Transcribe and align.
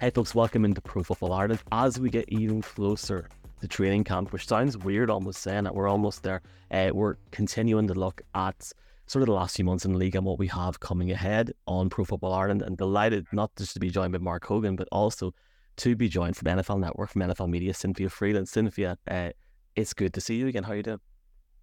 Hey 0.00 0.10
folks, 0.10 0.32
welcome 0.32 0.64
into 0.64 0.80
Pro 0.80 1.02
Football 1.02 1.32
Ireland 1.32 1.60
as 1.72 1.98
we 1.98 2.08
get 2.08 2.28
even 2.28 2.62
closer 2.62 3.28
to 3.60 3.66
training 3.66 4.04
camp, 4.04 4.32
which 4.32 4.46
sounds 4.46 4.78
weird 4.78 5.10
almost 5.10 5.42
saying 5.42 5.64
that 5.64 5.74
we're 5.74 5.88
almost 5.88 6.22
there. 6.22 6.40
Uh, 6.70 6.90
we're 6.94 7.16
continuing 7.32 7.88
to 7.88 7.94
look 7.94 8.22
at 8.36 8.70
sort 9.08 9.22
of 9.22 9.26
the 9.26 9.32
last 9.32 9.56
few 9.56 9.64
months 9.64 9.84
in 9.84 9.94
the 9.94 9.98
league 9.98 10.14
and 10.14 10.24
what 10.24 10.38
we 10.38 10.46
have 10.46 10.78
coming 10.78 11.10
ahead 11.10 11.52
on 11.66 11.90
Pro 11.90 12.04
Football 12.04 12.32
Ireland 12.32 12.62
and 12.62 12.76
delighted 12.76 13.26
not 13.32 13.50
just 13.56 13.74
to 13.74 13.80
be 13.80 13.90
joined 13.90 14.12
by 14.12 14.18
Mark 14.18 14.46
Hogan, 14.46 14.76
but 14.76 14.86
also 14.92 15.34
to 15.78 15.96
be 15.96 16.08
joined 16.08 16.36
from 16.36 16.46
NFL 16.46 16.78
Network, 16.78 17.10
from 17.10 17.22
NFL 17.22 17.48
Media, 17.48 17.74
Cynthia 17.74 18.08
Frelund. 18.08 18.46
Cynthia, 18.46 18.96
uh, 19.10 19.30
it's 19.74 19.94
good 19.94 20.14
to 20.14 20.20
see 20.20 20.36
you 20.36 20.46
again. 20.46 20.62
How 20.62 20.74
are 20.74 20.76
you 20.76 20.84
doing? 20.84 21.00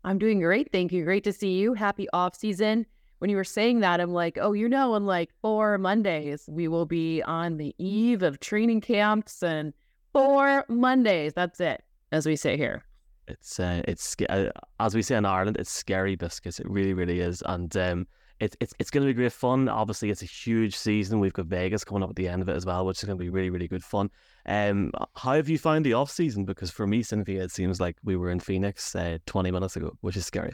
I'm 0.03 0.17
doing 0.17 0.41
great. 0.41 0.73
Thank 0.73 0.91
you. 0.91 1.05
Great 1.05 1.23
to 1.23 1.31
see 1.31 1.53
you. 1.53 1.73
Happy 1.73 2.09
off 2.11 2.35
season. 2.35 2.85
When 3.19 3.29
you 3.29 3.37
were 3.37 3.43
saying 3.43 3.79
that, 3.79 4.01
I'm 4.01 4.11
like, 4.11 4.37
oh, 4.39 4.53
you 4.53 4.67
know, 4.67 4.93
on 4.93 5.05
like 5.05 5.31
four 5.41 5.77
Mondays, 5.77 6.47
we 6.51 6.67
will 6.67 6.85
be 6.85 7.21
on 7.23 7.57
the 7.57 7.73
eve 7.77 8.23
of 8.23 8.39
training 8.39 8.81
camps 8.81 9.41
and 9.41 9.73
four 10.13 10.65
Mondays. 10.67 11.33
That's 11.33 11.59
it, 11.59 11.83
as 12.11 12.25
we 12.25 12.35
say 12.35 12.57
here. 12.57 12.83
It's 13.27 13.59
uh, 13.59 13.81
it's 13.87 14.15
uh, 14.29 14.51
as 14.79 14.93
we 14.93 15.01
say 15.01 15.15
in 15.15 15.25
Ireland, 15.25 15.57
it's 15.57 15.71
scary 15.71 16.15
biscuits. 16.15 16.59
It 16.59 16.69
really, 16.69 16.93
really 16.93 17.21
is, 17.21 17.41
and 17.45 17.75
um, 17.77 18.07
it's 18.39 18.55
it's 18.59 18.73
it's 18.79 18.91
going 18.91 19.05
to 19.05 19.11
be 19.11 19.13
great 19.13 19.31
fun. 19.31 19.69
Obviously, 19.69 20.09
it's 20.09 20.21
a 20.21 20.27
huge 20.27 20.75
season. 20.75 21.19
We've 21.19 21.33
got 21.33 21.45
Vegas 21.45 21.83
coming 21.83 22.03
up 22.03 22.09
at 22.09 22.15
the 22.15 22.27
end 22.27 22.41
of 22.41 22.49
it 22.49 22.55
as 22.55 22.65
well, 22.65 22.85
which 22.85 22.99
is 22.99 23.05
going 23.05 23.17
to 23.17 23.23
be 23.23 23.29
really, 23.29 23.49
really 23.49 23.67
good 23.67 23.83
fun. 23.83 24.09
Um, 24.45 24.91
how 25.15 25.33
have 25.33 25.49
you 25.49 25.57
found 25.57 25.85
the 25.85 25.93
off 25.93 26.11
season? 26.11 26.45
Because 26.45 26.69
for 26.69 26.85
me, 26.85 27.01
Cynthia, 27.01 27.43
it 27.43 27.51
seems 27.51 27.79
like 27.79 27.97
we 28.03 28.15
were 28.15 28.29
in 28.29 28.39
Phoenix 28.39 28.95
uh, 28.95 29.17
20 29.25 29.51
minutes 29.51 29.75
ago, 29.75 29.97
which 30.01 30.17
is 30.17 30.25
scary. 30.25 30.53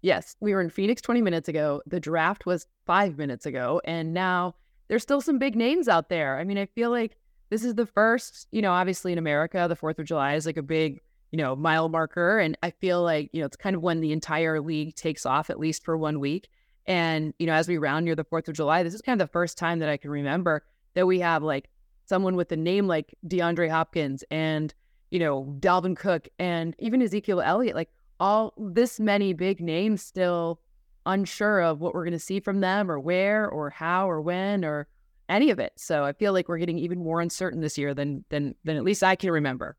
Yes, 0.00 0.36
we 0.40 0.54
were 0.54 0.60
in 0.60 0.70
Phoenix 0.70 1.02
20 1.02 1.22
minutes 1.22 1.48
ago. 1.48 1.82
The 1.86 2.00
draft 2.00 2.46
was 2.46 2.66
five 2.86 3.18
minutes 3.18 3.46
ago, 3.46 3.80
and 3.84 4.14
now 4.14 4.54
there's 4.88 5.02
still 5.02 5.20
some 5.20 5.38
big 5.38 5.56
names 5.56 5.88
out 5.88 6.08
there. 6.08 6.38
I 6.38 6.44
mean, 6.44 6.58
I 6.58 6.66
feel 6.66 6.90
like 6.90 7.16
this 7.50 7.64
is 7.64 7.74
the 7.74 7.86
first, 7.86 8.46
you 8.52 8.62
know, 8.62 8.72
obviously 8.72 9.12
in 9.12 9.18
America, 9.18 9.66
the 9.68 9.76
Fourth 9.76 9.98
of 9.98 10.06
July 10.06 10.34
is 10.34 10.46
like 10.46 10.56
a 10.56 10.62
big, 10.62 11.00
you 11.32 11.36
know, 11.36 11.56
mile 11.56 11.88
marker, 11.88 12.38
and 12.38 12.56
I 12.62 12.70
feel 12.70 13.02
like 13.02 13.30
you 13.32 13.40
know 13.40 13.46
it's 13.46 13.56
kind 13.56 13.74
of 13.74 13.82
when 13.82 14.00
the 14.00 14.12
entire 14.12 14.60
league 14.60 14.94
takes 14.94 15.26
off, 15.26 15.50
at 15.50 15.58
least 15.58 15.84
for 15.84 15.96
one 15.96 16.20
week. 16.20 16.48
And 16.86 17.34
you 17.38 17.46
know, 17.46 17.52
as 17.52 17.68
we 17.68 17.76
round 17.78 18.04
near 18.04 18.14
the 18.14 18.24
Fourth 18.24 18.48
of 18.48 18.54
July, 18.54 18.82
this 18.82 18.94
is 18.94 19.02
kind 19.02 19.20
of 19.20 19.26
the 19.26 19.32
first 19.32 19.58
time 19.58 19.80
that 19.80 19.88
I 19.88 19.96
can 19.96 20.10
remember 20.10 20.64
that 20.94 21.06
we 21.06 21.20
have 21.20 21.42
like 21.42 21.68
someone 22.06 22.36
with 22.36 22.52
a 22.52 22.56
name 22.56 22.86
like 22.86 23.14
DeAndre 23.26 23.70
Hopkins 23.70 24.24
and 24.30 24.72
you 25.10 25.18
know 25.18 25.56
Dalvin 25.60 25.96
Cook 25.96 26.28
and 26.38 26.74
even 26.78 27.02
Ezekiel 27.02 27.40
Elliott, 27.40 27.74
like 27.76 27.90
all 28.20 28.54
this 28.56 28.98
many 28.98 29.32
big 29.32 29.60
names 29.60 30.02
still 30.02 30.60
unsure 31.06 31.62
of 31.62 31.80
what 31.80 31.94
we're 31.94 32.04
going 32.04 32.12
to 32.12 32.18
see 32.18 32.40
from 32.40 32.60
them 32.60 32.90
or 32.90 33.00
where 33.00 33.48
or 33.48 33.70
how 33.70 34.08
or 34.10 34.20
when 34.20 34.64
or 34.64 34.86
any 35.28 35.50
of 35.50 35.58
it. 35.58 35.72
So 35.76 36.04
I 36.04 36.12
feel 36.12 36.32
like 36.32 36.48
we're 36.48 36.58
getting 36.58 36.78
even 36.78 36.98
more 36.98 37.20
uncertain 37.20 37.60
this 37.60 37.78
year 37.78 37.94
than 37.94 38.24
than 38.28 38.54
than 38.64 38.76
at 38.76 38.84
least 38.84 39.02
I 39.02 39.16
can 39.16 39.30
remember. 39.30 39.76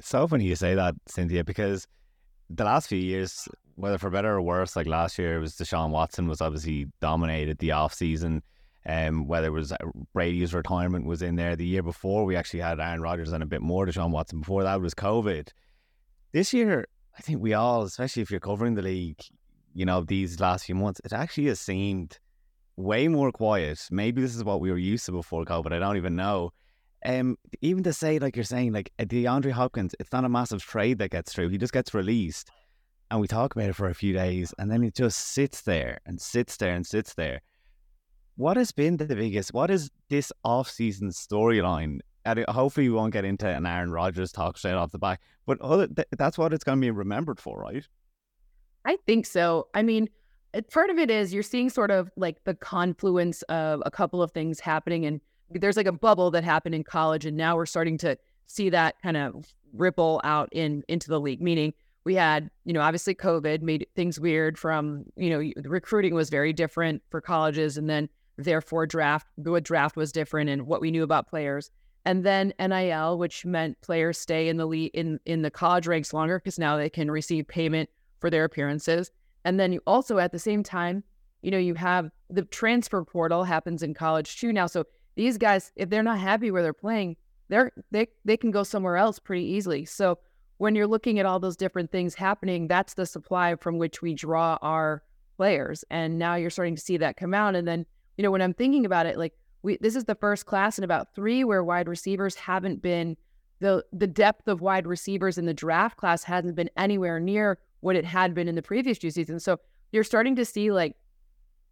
So 0.00 0.26
funny 0.26 0.44
you 0.44 0.56
say 0.56 0.74
that, 0.74 0.94
Cynthia, 1.06 1.44
because 1.44 1.86
the 2.48 2.64
last 2.64 2.88
few 2.88 2.98
years, 2.98 3.46
whether 3.74 3.98
for 3.98 4.10
better 4.10 4.34
or 4.34 4.42
worse, 4.42 4.76
like 4.76 4.86
last 4.86 5.18
year 5.18 5.36
it 5.36 5.40
was 5.40 5.56
Deshaun 5.56 5.90
Watson 5.90 6.26
was 6.26 6.40
obviously 6.40 6.86
dominated 7.00 7.58
the 7.58 7.72
off 7.72 7.94
season. 7.94 8.42
Um, 8.86 9.28
whether 9.28 9.48
it 9.48 9.50
was 9.50 9.72
uh, 9.72 9.76
Brady's 10.14 10.54
retirement 10.54 11.04
was 11.04 11.20
in 11.20 11.36
there 11.36 11.54
the 11.54 11.66
year 11.66 11.82
before, 11.82 12.24
we 12.24 12.34
actually 12.34 12.60
had 12.60 12.80
Aaron 12.80 13.02
Rodgers 13.02 13.30
and 13.30 13.42
a 13.42 13.46
bit 13.46 13.60
more 13.60 13.86
Deshaun 13.86 14.10
Watson. 14.10 14.40
Before 14.40 14.62
that 14.62 14.80
was 14.80 14.94
COVID. 14.94 15.48
This 16.32 16.54
year, 16.54 16.86
I 17.20 17.22
think 17.22 17.42
we 17.42 17.52
all, 17.52 17.82
especially 17.82 18.22
if 18.22 18.30
you're 18.30 18.40
covering 18.40 18.76
the 18.76 18.80
league, 18.80 19.20
you 19.74 19.84
know, 19.84 20.00
these 20.00 20.40
last 20.40 20.64
few 20.64 20.74
months, 20.74 21.02
it 21.04 21.12
actually 21.12 21.48
has 21.48 21.60
seemed 21.60 22.18
way 22.78 23.08
more 23.08 23.30
quiet. 23.30 23.78
Maybe 23.90 24.22
this 24.22 24.34
is 24.34 24.42
what 24.42 24.62
we 24.62 24.70
were 24.70 24.78
used 24.78 25.04
to 25.04 25.12
before 25.12 25.44
COVID. 25.44 25.70
I 25.70 25.78
don't 25.78 25.98
even 25.98 26.16
know. 26.16 26.54
Um, 27.04 27.36
even 27.60 27.82
to 27.82 27.92
say, 27.92 28.18
like 28.18 28.36
you're 28.36 28.44
saying, 28.46 28.72
like 28.72 28.90
DeAndre 28.98 29.50
Hopkins, 29.50 29.94
it's 30.00 30.12
not 30.12 30.24
a 30.24 30.30
massive 30.30 30.62
trade 30.62 30.96
that 31.00 31.10
gets 31.10 31.34
through. 31.34 31.50
He 31.50 31.58
just 31.58 31.74
gets 31.74 31.92
released, 31.92 32.50
and 33.10 33.20
we 33.20 33.28
talk 33.28 33.54
about 33.54 33.68
it 33.68 33.76
for 33.76 33.90
a 33.90 33.94
few 33.94 34.14
days, 34.14 34.54
and 34.58 34.70
then 34.70 34.82
it 34.82 34.94
just 34.94 35.18
sits 35.18 35.60
there 35.60 36.00
and 36.06 36.18
sits 36.18 36.56
there 36.56 36.72
and 36.72 36.86
sits 36.86 37.12
there. 37.12 37.42
What 38.36 38.56
has 38.56 38.72
been 38.72 38.96
the 38.96 39.04
biggest? 39.04 39.52
What 39.52 39.70
is 39.70 39.90
this 40.08 40.32
off-season 40.42 41.10
storyline? 41.10 41.98
Hopefully, 42.26 42.88
we 42.88 42.94
won't 42.94 43.12
get 43.12 43.24
into 43.24 43.48
an 43.48 43.66
Aaron 43.66 43.90
Rodgers 43.90 44.32
talk 44.32 44.58
straight 44.58 44.74
off 44.74 44.90
the 44.92 44.98
back, 44.98 45.20
but 45.46 45.58
that's 46.18 46.36
what 46.36 46.52
it's 46.52 46.64
going 46.64 46.78
to 46.78 46.84
be 46.84 46.90
remembered 46.90 47.40
for, 47.40 47.60
right? 47.60 47.86
I 48.84 48.98
think 49.06 49.26
so. 49.26 49.68
I 49.74 49.82
mean, 49.82 50.08
part 50.70 50.90
of 50.90 50.98
it 50.98 51.10
is 51.10 51.32
you're 51.32 51.42
seeing 51.42 51.70
sort 51.70 51.90
of 51.90 52.10
like 52.16 52.42
the 52.44 52.54
confluence 52.54 53.42
of 53.42 53.82
a 53.86 53.90
couple 53.90 54.22
of 54.22 54.32
things 54.32 54.60
happening, 54.60 55.06
and 55.06 55.20
there's 55.50 55.76
like 55.76 55.86
a 55.86 55.92
bubble 55.92 56.30
that 56.32 56.44
happened 56.44 56.74
in 56.74 56.84
college, 56.84 57.26
and 57.26 57.36
now 57.36 57.56
we're 57.56 57.66
starting 57.66 57.98
to 57.98 58.18
see 58.46 58.68
that 58.70 58.96
kind 59.02 59.16
of 59.16 59.46
ripple 59.72 60.20
out 60.24 60.48
in 60.52 60.82
into 60.88 61.08
the 61.08 61.20
league. 61.20 61.40
Meaning, 61.40 61.72
we 62.04 62.14
had, 62.14 62.50
you 62.64 62.72
know, 62.72 62.80
obviously 62.80 63.14
COVID 63.14 63.62
made 63.62 63.86
things 63.96 64.20
weird. 64.20 64.58
From 64.58 65.04
you 65.16 65.30
know, 65.30 65.52
recruiting 65.68 66.14
was 66.14 66.30
very 66.30 66.52
different 66.52 67.02
for 67.10 67.20
colleges, 67.20 67.76
and 67.76 67.88
then 67.88 68.08
therefore 68.36 68.86
draft, 68.86 69.26
what 69.36 69.62
draft 69.62 69.96
was 69.96 70.12
different, 70.12 70.50
and 70.50 70.66
what 70.66 70.80
we 70.80 70.90
knew 70.90 71.02
about 71.02 71.28
players 71.28 71.70
and 72.04 72.24
then 72.24 72.52
NIL, 72.58 73.18
which 73.18 73.44
meant 73.44 73.80
players 73.82 74.18
stay 74.18 74.48
in 74.48 74.56
the 74.56 74.66
league 74.66 74.90
in 74.94 75.20
in 75.26 75.42
the 75.42 75.50
college 75.50 75.86
ranks 75.86 76.12
longer 76.12 76.38
because 76.38 76.58
now 76.58 76.76
they 76.76 76.90
can 76.90 77.10
receive 77.10 77.46
payment 77.46 77.90
for 78.20 78.30
their 78.30 78.44
appearances. 78.44 79.10
And 79.44 79.58
then 79.58 79.72
you 79.72 79.80
also 79.86 80.18
at 80.18 80.32
the 80.32 80.38
same 80.38 80.62
time, 80.62 81.02
you 81.42 81.50
know, 81.50 81.58
you 81.58 81.74
have 81.74 82.10
the 82.28 82.42
transfer 82.42 83.04
portal 83.04 83.44
happens 83.44 83.82
in 83.82 83.94
college 83.94 84.38
too 84.38 84.52
now. 84.52 84.66
So 84.66 84.84
these 85.16 85.38
guys, 85.38 85.72
if 85.76 85.90
they're 85.90 86.02
not 86.02 86.18
happy 86.18 86.50
where 86.50 86.62
they're 86.62 86.72
playing, 86.72 87.16
they're 87.48 87.72
they 87.90 88.08
they 88.24 88.36
can 88.36 88.50
go 88.50 88.62
somewhere 88.62 88.96
else 88.96 89.18
pretty 89.18 89.44
easily. 89.44 89.84
So 89.84 90.18
when 90.58 90.74
you're 90.74 90.86
looking 90.86 91.18
at 91.18 91.26
all 91.26 91.40
those 91.40 91.56
different 91.56 91.90
things 91.90 92.14
happening, 92.14 92.68
that's 92.68 92.94
the 92.94 93.06
supply 93.06 93.56
from 93.56 93.78
which 93.78 94.02
we 94.02 94.14
draw 94.14 94.58
our 94.60 95.02
players. 95.38 95.84
And 95.90 96.18
now 96.18 96.34
you're 96.34 96.50
starting 96.50 96.76
to 96.76 96.82
see 96.82 96.98
that 96.98 97.16
come 97.16 97.32
out. 97.32 97.54
And 97.54 97.66
then, 97.66 97.86
you 98.18 98.22
know, 98.22 98.30
when 98.30 98.42
I'm 98.42 98.52
thinking 98.52 98.84
about 98.84 99.06
it, 99.06 99.16
like 99.16 99.32
we 99.62 99.78
this 99.80 99.96
is 99.96 100.04
the 100.04 100.14
first 100.14 100.46
class 100.46 100.78
in 100.78 100.84
about 100.84 101.14
three 101.14 101.44
where 101.44 101.62
wide 101.62 101.88
receivers 101.88 102.34
haven't 102.34 102.82
been 102.82 103.16
the 103.60 103.84
the 103.92 104.06
depth 104.06 104.48
of 104.48 104.60
wide 104.60 104.86
receivers 104.86 105.38
in 105.38 105.46
the 105.46 105.54
draft 105.54 105.96
class 105.96 106.24
hasn't 106.24 106.56
been 106.56 106.70
anywhere 106.76 107.20
near 107.20 107.58
what 107.80 107.96
it 107.96 108.04
had 108.04 108.34
been 108.34 108.48
in 108.48 108.54
the 108.54 108.62
previous 108.62 108.98
two 108.98 109.10
seasons. 109.10 109.44
So 109.44 109.58
you're 109.92 110.04
starting 110.04 110.36
to 110.36 110.44
see 110.44 110.70
like 110.70 110.96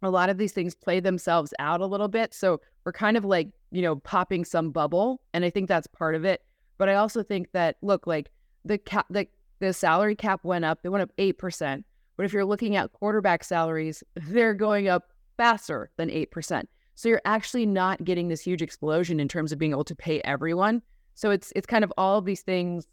a 0.01 0.09
lot 0.09 0.29
of 0.29 0.37
these 0.37 0.53
things 0.53 0.75
play 0.75 0.99
themselves 0.99 1.53
out 1.59 1.81
a 1.81 1.85
little 1.85 2.07
bit. 2.07 2.33
So 2.33 2.61
we're 2.85 2.93
kind 2.93 3.17
of 3.17 3.25
like, 3.25 3.49
you 3.71 3.81
know, 3.81 3.97
popping 3.97 4.45
some 4.45 4.71
bubble. 4.71 5.21
And 5.33 5.43
I 5.43 5.49
think 5.49 5.67
that's 5.67 5.87
part 5.87 6.15
of 6.15 6.25
it. 6.25 6.41
But 6.77 6.89
I 6.89 6.95
also 6.95 7.23
think 7.23 7.51
that 7.51 7.75
look, 7.81 8.07
like 8.07 8.31
the 8.63 8.77
cap 8.77 9.05
the 9.09 9.27
the 9.59 9.73
salary 9.73 10.15
cap 10.15 10.43
went 10.43 10.63
up, 10.63 10.79
it 10.83 10.89
went 10.89 11.01
up 11.01 11.11
eight 11.17 11.37
percent. 11.37 11.85
But 12.15 12.25
if 12.25 12.33
you're 12.33 12.45
looking 12.45 12.75
at 12.75 12.93
quarterback 12.93 13.43
salaries, 13.43 14.03
they're 14.15 14.53
going 14.53 14.87
up 14.87 15.11
faster 15.37 15.91
than 15.97 16.09
eight 16.09 16.31
percent. 16.31 16.69
So 16.99 17.07
you're 17.07 17.21
actually 17.23 17.65
not 17.65 18.03
getting 18.03 18.27
this 18.27 18.41
huge 18.41 18.61
explosion 18.61 19.21
in 19.21 19.29
terms 19.29 19.53
of 19.53 19.57
being 19.57 19.71
able 19.71 19.85
to 19.85 19.95
pay 19.95 20.19
everyone. 20.23 20.81
So 21.15 21.31
it's 21.31 21.53
it's 21.55 21.65
kind 21.65 21.85
of 21.85 21.93
all 21.97 22.17
of 22.17 22.25
these 22.25 22.41
things 22.41 22.87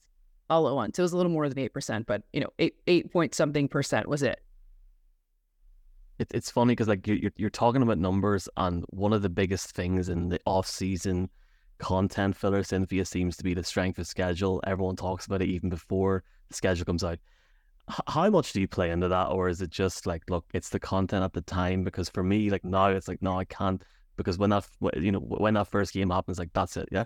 all 0.49 0.69
at 0.69 0.77
once. 0.77 0.97
It 0.97 1.03
was 1.03 1.13
a 1.13 1.17
little 1.17 1.33
more 1.33 1.49
than 1.49 1.59
eight 1.59 1.73
percent, 1.73 2.07
but 2.07 2.23
you 2.33 2.39
know, 2.39 2.51
eight 2.61 2.77
eight 2.87 3.11
point 3.11 3.35
something 3.35 3.67
percent 3.67 4.09
was 4.09 4.23
it. 4.23 4.41
It, 6.21 6.29
it's 6.33 6.53
funny 6.53 6.71
because 6.71 6.87
like 6.87 7.05
you're 7.05 7.33
you're 7.35 7.51
talking 7.51 7.83
about 7.83 7.99
numbers, 7.99 8.49
and 8.57 8.85
one 8.91 9.13
of 9.13 9.23
the 9.23 9.29
biggest 9.29 9.73
things 9.73 10.09
in 10.09 10.29
the 10.29 10.39
off 10.47 10.69
season 10.69 11.29
content 11.79 12.37
filler 12.37 12.63
Cynthia 12.63 13.05
seems 13.05 13.37
to 13.39 13.43
be 13.43 13.55
the 13.55 13.65
strength 13.65 13.99
of 13.99 14.07
schedule. 14.07 14.63
Everyone 14.69 14.95
talks 14.95 15.27
about 15.27 15.43
it 15.43 15.49
even 15.49 15.69
before 15.69 16.23
the 16.47 16.55
schedule 16.55 16.85
comes 16.85 17.03
out. 17.03 17.19
How 18.09 18.29
much 18.31 18.53
do 18.53 18.61
you 18.61 18.67
play 18.67 18.91
into 18.91 19.09
that, 19.09 19.27
or 19.27 19.49
is 19.49 19.63
it 19.63 19.71
just 19.71 20.07
like, 20.07 20.23
look, 20.29 20.45
it's 20.53 20.71
the 20.71 20.81
content 20.81 21.23
at 21.23 21.33
the 21.33 21.41
time? 21.41 21.85
Because 21.85 22.09
for 22.09 22.25
me, 22.25 22.51
like 22.51 22.65
now, 22.65 22.87
it's 22.89 23.07
like, 23.07 23.23
no, 23.23 23.39
I 23.39 23.45
can't 23.45 23.81
because 24.17 24.39
when 24.39 24.51
that 24.51 24.67
you 24.97 25.13
know 25.13 25.21
when 25.21 25.55
that 25.55 25.69
first 25.69 25.93
game 25.93 26.11
happens, 26.11 26.39
like 26.39 26.53
that's 26.53 26.77
it, 26.77 26.89
yeah. 26.91 27.05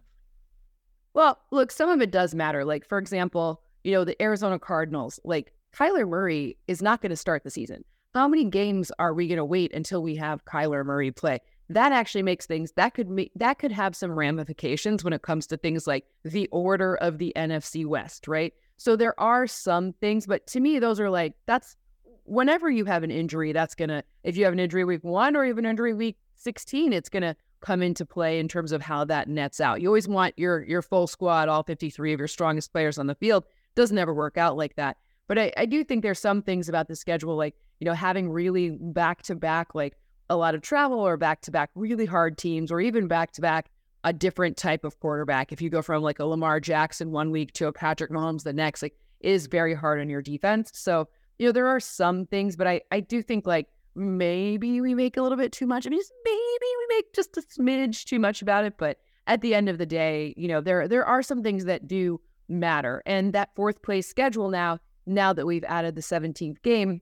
Well, 1.13 1.39
look, 1.51 1.73
some 1.73 1.91
of 1.91 2.01
it 2.01 2.11
does 2.11 2.35
matter. 2.35 2.65
Like 2.65 2.87
for 2.89 2.99
example, 2.99 3.63
you 3.85 3.93
know 3.93 4.05
the 4.05 4.21
Arizona 4.23 4.59
Cardinals, 4.59 5.21
like 5.25 5.53
Kyler 5.75 6.09
Murray 6.09 6.57
is 6.69 6.83
not 6.83 7.01
going 7.01 7.11
to 7.11 7.17
start 7.17 7.45
the 7.45 7.51
season. 7.51 7.85
How 8.15 8.27
many 8.27 8.45
games 8.45 8.91
are 8.99 9.15
we 9.15 9.29
going 9.29 9.39
to 9.39 9.45
wait 9.45 9.73
until 9.73 10.03
we 10.03 10.17
have 10.17 10.45
Kyler 10.45 10.85
Murray 10.85 11.13
play? 11.13 11.41
That 11.69 11.93
actually 11.93 12.25
makes 12.25 12.47
things 12.47 12.73
that 12.73 12.95
could 12.95 13.09
make 13.09 13.33
that 13.37 13.59
could 13.59 13.73
have 13.73 13.95
some 13.95 14.13
ramifications 14.13 15.05
when 15.05 15.13
it 15.13 15.23
comes 15.23 15.47
to 15.49 15.57
things 15.57 15.87
like 15.87 16.05
the 16.25 16.49
order 16.49 16.97
of 16.97 17.19
the 17.19 17.33
NFC 17.37 17.87
West, 17.87 18.27
right? 18.27 18.53
So 18.81 18.97
there 18.97 19.19
are 19.21 19.47
some 19.47 19.93
things, 19.93 20.27
but 20.27 20.47
to 20.47 20.59
me, 20.59 20.79
those 20.79 20.99
are 21.01 21.11
like 21.11 21.35
that's 21.45 21.77
whenever 22.25 22.71
you 22.71 22.87
have 22.87 23.03
an 23.03 23.11
injury, 23.11 23.53
that's 23.53 23.75
gonna 23.75 24.03
if 24.25 24.39
you 24.39 24.45
have 24.45 24.55
an 24.55 24.59
injury 24.59 24.87
week 24.87 25.05
one 25.05 25.37
or 25.37 25.45
even 25.45 25.67
injury 25.67 25.93
week 25.93 26.17
16, 26.37 26.95
it's 26.95 27.11
going 27.11 27.23
to 27.23 27.37
come 27.61 27.83
into 27.83 28.07
play 28.07 28.39
in 28.39 28.49
terms 28.49 28.73
of 28.73 28.81
how 28.81 29.05
that 29.05 29.29
nets 29.29 29.61
out. 29.61 29.83
You 29.83 29.89
always 29.89 30.09
want 30.09 30.33
your 30.39 30.63
your 30.65 30.81
full 30.81 31.07
squad, 31.07 31.51
all 31.51 31.63
53 31.63 32.15
of 32.15 32.19
your 32.19 32.27
strongest 32.27 32.73
players 32.73 32.97
on 32.97 33.07
the 33.07 33.15
field. 33.15 33.45
Doesn't 33.75 33.99
ever 33.99 34.15
work 34.15 34.39
out 34.39 34.57
like 34.57 34.77
that. 34.77 34.97
But 35.29 35.39
I, 35.39 35.53
I 35.59 35.67
do 35.67 35.85
think 35.85 36.03
there's 36.03 36.19
some 36.19 36.41
things 36.41 36.71
about 36.71 36.89
the 36.89 36.97
schedule, 36.97 37.37
like, 37.37 37.57
you 37.81 37.85
know, 37.85 37.93
having 37.93 38.31
really 38.31 38.71
back 38.71 39.21
to 39.25 39.35
back, 39.35 39.75
like 39.75 39.99
a 40.31 40.37
lot 40.37 40.55
of 40.55 40.63
travel 40.63 41.01
or 41.01 41.19
back 41.19 41.43
to 41.43 41.51
back 41.51 41.69
really 41.75 42.07
hard 42.07 42.39
teams, 42.39 42.73
or 42.73 42.81
even 42.81 43.09
back 43.09 43.33
to 43.33 43.43
back 43.43 43.71
a 44.05 44.13
different 44.13 44.57
type 44.57 44.85
of 44.85 44.99
quarterback. 45.01 45.53
If 45.53 45.61
you 45.61 45.71
go 45.71 45.83
from 45.83 46.03
like 46.03 46.19
a 46.19 46.25
Lamar 46.25 46.61
Jackson 46.61 47.11
one 47.11 47.31
week 47.31 47.53
to 47.55 47.67
a 47.67 47.73
Patrick 47.73 48.11
Mahomes 48.11 48.43
the 48.43 48.53
next, 48.53 48.83
like 48.83 48.95
it 49.21 49.31
is 49.31 49.47
very 49.47 49.75
hard 49.75 50.01
on 50.01 50.09
your 50.09 50.23
defense. 50.23 50.71
So, 50.75 51.09
you 51.39 51.47
know, 51.47 51.53
there 51.53 51.67
are 51.67 51.81
some 51.81 52.27
things, 52.27 52.57
but 52.57 52.67
I, 52.67 52.81
I 52.91 53.01
do 53.01 53.23
think 53.23 53.47
like 53.47 53.69
maybe 53.95 54.81
we 54.81 54.95
make 54.95 55.17
a 55.17 55.23
little 55.23 55.39
bit 55.39 55.53
too 55.53 55.67
much. 55.67 55.87
I 55.87 55.91
mean, 55.91 56.01
just 56.01 56.13
maybe 56.25 56.39
we 56.39 56.97
make 56.97 57.13
just 57.15 57.37
a 57.37 57.43
smidge 57.43 58.05
too 58.05 58.19
much 58.19 58.43
about 58.43 58.65
it. 58.65 58.75
But 58.79 58.99
at 59.27 59.43
the 59.43 59.55
end 59.55 59.69
of 59.69 59.79
the 59.79 59.87
day, 59.87 60.35
you 60.37 60.49
know, 60.49 60.61
there 60.61 60.89
there 60.89 61.05
are 61.05 61.23
some 61.23 61.43
things 61.43 61.67
that 61.67 61.87
do 61.87 62.21
matter. 62.49 63.03
And 63.07 63.33
that 63.33 63.55
fourth 63.55 63.83
place 63.83 64.09
schedule 64.09 64.49
now, 64.49 64.79
now 65.07 65.33
that 65.33 65.47
we've 65.47 65.65
added 65.65 65.95
the 65.95 66.01
17th 66.01 66.63
game, 66.63 67.01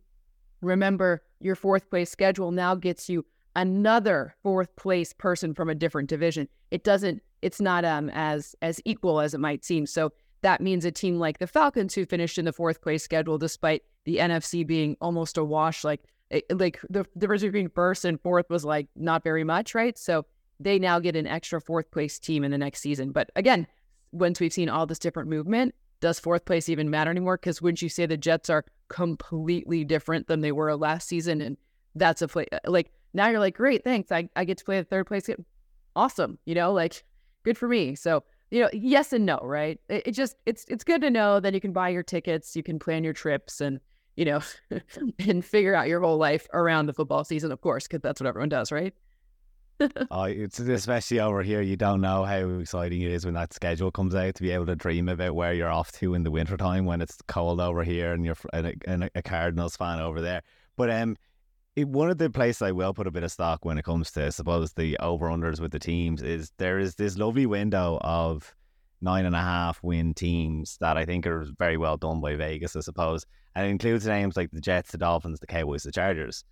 remember 0.61 1.23
your 1.41 1.55
fourth 1.55 1.89
place 1.89 2.11
schedule 2.11 2.51
now 2.51 2.75
gets 2.75 3.09
you 3.09 3.25
another 3.59 4.37
fourth 4.45 4.75
place 4.77 5.13
person 5.13 5.53
from 5.53 5.69
a 5.69 5.75
different 5.75 6.09
division. 6.09 6.49
It 6.71 6.85
doesn't 6.85 7.23
it's 7.43 7.61
not 7.61 7.85
um 7.85 8.09
as 8.15 8.55
as 8.63 8.81
equal 8.85 9.21
as 9.21 9.35
it 9.35 9.41
might 9.41 9.65
seem. 9.65 9.85
So 9.85 10.13
that 10.43 10.61
means 10.61 10.85
a 10.85 10.93
team 10.93 11.19
like 11.19 11.39
the 11.39 11.47
Falcons 11.49 11.93
who 11.95 12.07
finished 12.07 12.39
in 12.39 12.45
the 12.45 12.53
fourth 12.53 12.81
place 12.81 13.03
schedule 13.03 13.37
despite 13.37 13.83
the 14.05 14.19
NFC 14.19 14.65
being 14.65 14.97
almost 15.01 15.37
a 15.37 15.45
wash 15.45 15.83
like 15.83 16.03
it, 16.31 16.45
like 16.57 16.81
the 16.89 17.05
difference 17.19 17.43
between 17.43 17.69
first 17.69 18.05
and 18.05 18.21
fourth 18.21 18.49
was 18.49 18.65
like 18.65 18.87
not 18.95 19.25
very 19.25 19.45
much, 19.45 19.75
right? 19.75 19.99
So 19.99 20.25
they 20.61 20.79
now 20.79 21.01
get 21.01 21.17
an 21.17 21.27
extra 21.27 21.61
fourth 21.61 21.91
place 21.91 22.19
team 22.19 22.45
in 22.45 22.53
the 22.53 22.59
next 22.59 22.81
season. 22.81 23.11
But 23.11 23.31
again, 23.35 23.67
once 24.13 24.39
we've 24.39 24.53
seen 24.53 24.69
all 24.69 24.87
this 24.87 24.99
different 24.99 25.29
movement, 25.29 25.75
does 26.01 26.21
fourth 26.21 26.45
place 26.45 26.69
even 26.69 26.91
matter 26.91 27.11
anymore? 27.11 27.39
Because 27.39 27.61
wouldn't 27.61 27.83
you 27.83 27.89
say 27.89 28.07
the 28.07 28.17
Jets 28.17 28.51
are 28.51 28.65
completely 28.89 29.85
different 29.85 30.29
than 30.29 30.43
they 30.43 30.53
were 30.53 30.77
last 30.77 31.09
season? 31.09 31.41
And 31.41 31.57
that's 31.95 32.23
a 32.23 32.29
play 32.29 32.47
like 32.67 32.93
now 33.15 33.29
you're 33.29 33.41
like, 33.41 33.57
great, 33.57 33.85
thanks. 33.85 34.13
I, 34.13 34.29
I 34.37 34.45
get 34.45 34.59
to 34.59 34.65
play 34.65 34.79
the 34.79 34.85
third 34.85 35.07
place. 35.07 35.27
Game. 35.27 35.45
Awesome. 35.97 36.39
You 36.45 36.55
know, 36.55 36.73
like 36.73 37.05
good 37.43 37.59
for 37.59 37.69
me. 37.69 37.95
So, 37.95 38.23
you 38.51 38.61
know, 38.61 38.71
yes 38.73 39.13
and 39.13 39.27
no, 39.27 39.39
right? 39.43 39.81
It, 39.89 40.09
it 40.09 40.13
just 40.13 40.37
it's 40.47 40.65
it's 40.69 40.85
good 40.85 41.01
to 41.03 41.11
know 41.11 41.41
that 41.41 41.55
you 41.55 41.61
can 41.61 41.73
buy 41.73 41.89
your 41.89 42.03
tickets, 42.03 42.55
you 42.57 42.63
can 42.63 42.79
plan 42.79 43.05
your 43.05 43.13
trips 43.13 43.61
and 43.61 43.81
you 44.17 44.25
know, 44.25 44.41
and 45.21 45.45
figure 45.45 45.77
out 45.77 45.87
your 45.87 46.01
whole 46.01 46.19
life 46.19 46.49
around 46.53 46.87
the 46.87 46.93
football 46.93 47.23
season, 47.23 47.53
of 47.53 47.61
course, 47.61 47.87
because 47.87 48.01
that's 48.01 48.21
what 48.21 48.27
everyone 48.27 48.49
does, 48.49 48.73
right? 48.73 48.93
oh, 50.11 50.25
it's 50.25 50.59
especially 50.59 51.21
over 51.21 51.41
here. 51.43 51.63
You 51.63 51.77
don't 51.77 52.01
know 52.01 52.25
how 52.25 52.49
exciting 52.59 53.01
it 53.03 53.13
is 53.13 53.25
when 53.25 53.35
that 53.35 53.55
schedule 53.55 53.93
comes 53.93 54.17
out 54.17 54.35
to 54.35 54.43
be 54.43 54.51
able 54.51 54.67
to 54.67 54.75
dream 54.75 55.09
about 55.09 55.37
where 55.37 55.53
you're 55.53 55.71
off 55.71 55.93
to 55.93 56.15
in 56.15 56.25
the 56.25 56.33
wintertime 56.33 56.85
when 56.85 57.01
it's 57.01 57.17
cold 57.29 57.61
over 57.61 57.85
here 57.85 58.13
and 58.13 58.25
you're 58.25 58.37
and 58.53 59.05
a, 59.05 59.11
a 59.15 59.23
Cardinals 59.23 59.77
fan 59.77 60.01
over 60.01 60.21
there. 60.21 60.43
But 60.77 60.91
um, 60.91 61.17
it, 61.79 61.89
one 61.89 62.11
of 62.11 62.19
the 62.19 62.29
places 62.29 62.63
I 62.63 62.73
will 62.73 62.93
put 62.93 63.07
a 63.07 63.11
bit 63.11 63.23
of 63.23 63.31
stock 63.31 63.65
when 63.65 63.79
it 63.79 63.85
comes 63.85 64.11
to, 64.13 64.27
I 64.27 64.29
suppose, 64.31 64.73
the 64.73 64.97
over 64.99 65.29
unders 65.29 65.61
with 65.61 65.71
the 65.71 65.79
teams 65.79 66.23
is 66.23 66.53
there 66.59 66.79
is 66.79 66.97
this 66.97 67.17
lovely 67.17 67.47
window 67.47 67.99
of 68.03 68.55
nine 69.01 69.25
and 69.25 69.37
a 69.37 69.41
half 69.41 69.81
win 69.83 70.13
teams 70.13 70.77
that 70.81 70.97
I 70.97 71.05
think 71.05 71.27
are 71.27 71.47
very 71.57 71.77
well 71.77 71.97
done 71.97 72.21
by 72.21 72.35
Vegas, 72.35 72.75
I 72.75 72.81
suppose. 72.81 73.25
And 73.55 73.67
it 73.67 73.71
includes 73.71 74.07
names 74.07 74.37
like 74.37 74.51
the 74.51 74.61
Jets, 74.61 74.91
the 74.91 74.99
Dolphins, 74.99 75.39
the 75.39 75.47
Cowboys, 75.47 75.85
the 75.85 75.93
Chargers. 75.93 76.45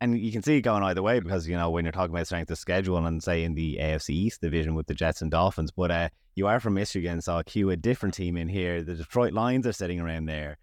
And 0.00 0.18
you 0.18 0.30
can 0.30 0.42
see 0.42 0.58
it 0.58 0.62
going 0.62 0.82
either 0.82 1.02
way 1.02 1.20
because, 1.20 1.48
you 1.48 1.56
know, 1.56 1.70
when 1.70 1.84
you're 1.84 1.92
talking 1.92 2.14
about 2.14 2.26
strength 2.26 2.50
of 2.50 2.58
schedule 2.58 3.04
and 3.04 3.22
say 3.22 3.42
in 3.42 3.54
the 3.54 3.78
AFC 3.80 4.10
East 4.10 4.42
division 4.42 4.74
with 4.74 4.86
the 4.86 4.94
Jets 4.94 5.22
and 5.22 5.30
Dolphins, 5.30 5.72
but 5.72 5.90
uh, 5.90 6.08
you 6.34 6.46
are 6.46 6.60
from 6.60 6.74
Michigan, 6.74 7.20
so 7.20 7.36
I'll 7.36 7.42
cue 7.42 7.70
a 7.70 7.76
different 7.76 8.14
team 8.14 8.36
in 8.36 8.48
here. 8.48 8.82
The 8.82 8.94
Detroit 8.94 9.32
Lions 9.32 9.66
are 9.66 9.72
sitting 9.72 10.00
around 10.00 10.26
there. 10.26 10.58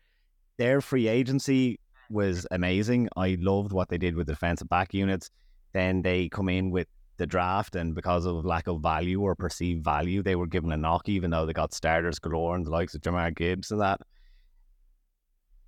Their 0.57 0.81
free 0.81 1.07
agency 1.07 1.79
was 2.13 2.47
amazing. 2.51 3.09
I 3.17 3.37
loved 3.39 3.71
what 3.71 3.89
they 3.89 3.97
did 3.97 4.15
with 4.15 4.27
the 4.27 4.33
defensive 4.33 4.69
back 4.69 4.93
units. 4.93 5.29
Then 5.73 6.01
they 6.01 6.29
come 6.29 6.49
in 6.49 6.71
with 6.71 6.87
the 7.17 7.27
draft, 7.27 7.75
and 7.75 7.93
because 7.93 8.25
of 8.25 8.45
lack 8.45 8.67
of 8.67 8.81
value 8.81 9.21
or 9.21 9.35
perceived 9.35 9.83
value, 9.83 10.23
they 10.23 10.35
were 10.35 10.47
given 10.47 10.71
a 10.71 10.77
knock, 10.77 11.09
even 11.09 11.31
though 11.31 11.45
they 11.45 11.53
got 11.53 11.73
starters 11.73 12.19
galore 12.19 12.55
and 12.55 12.65
the 12.65 12.71
likes 12.71 12.95
of 12.95 13.01
Jahmyr 13.01 13.35
Gibbs 13.35 13.71
and 13.71 13.81
that 13.81 14.01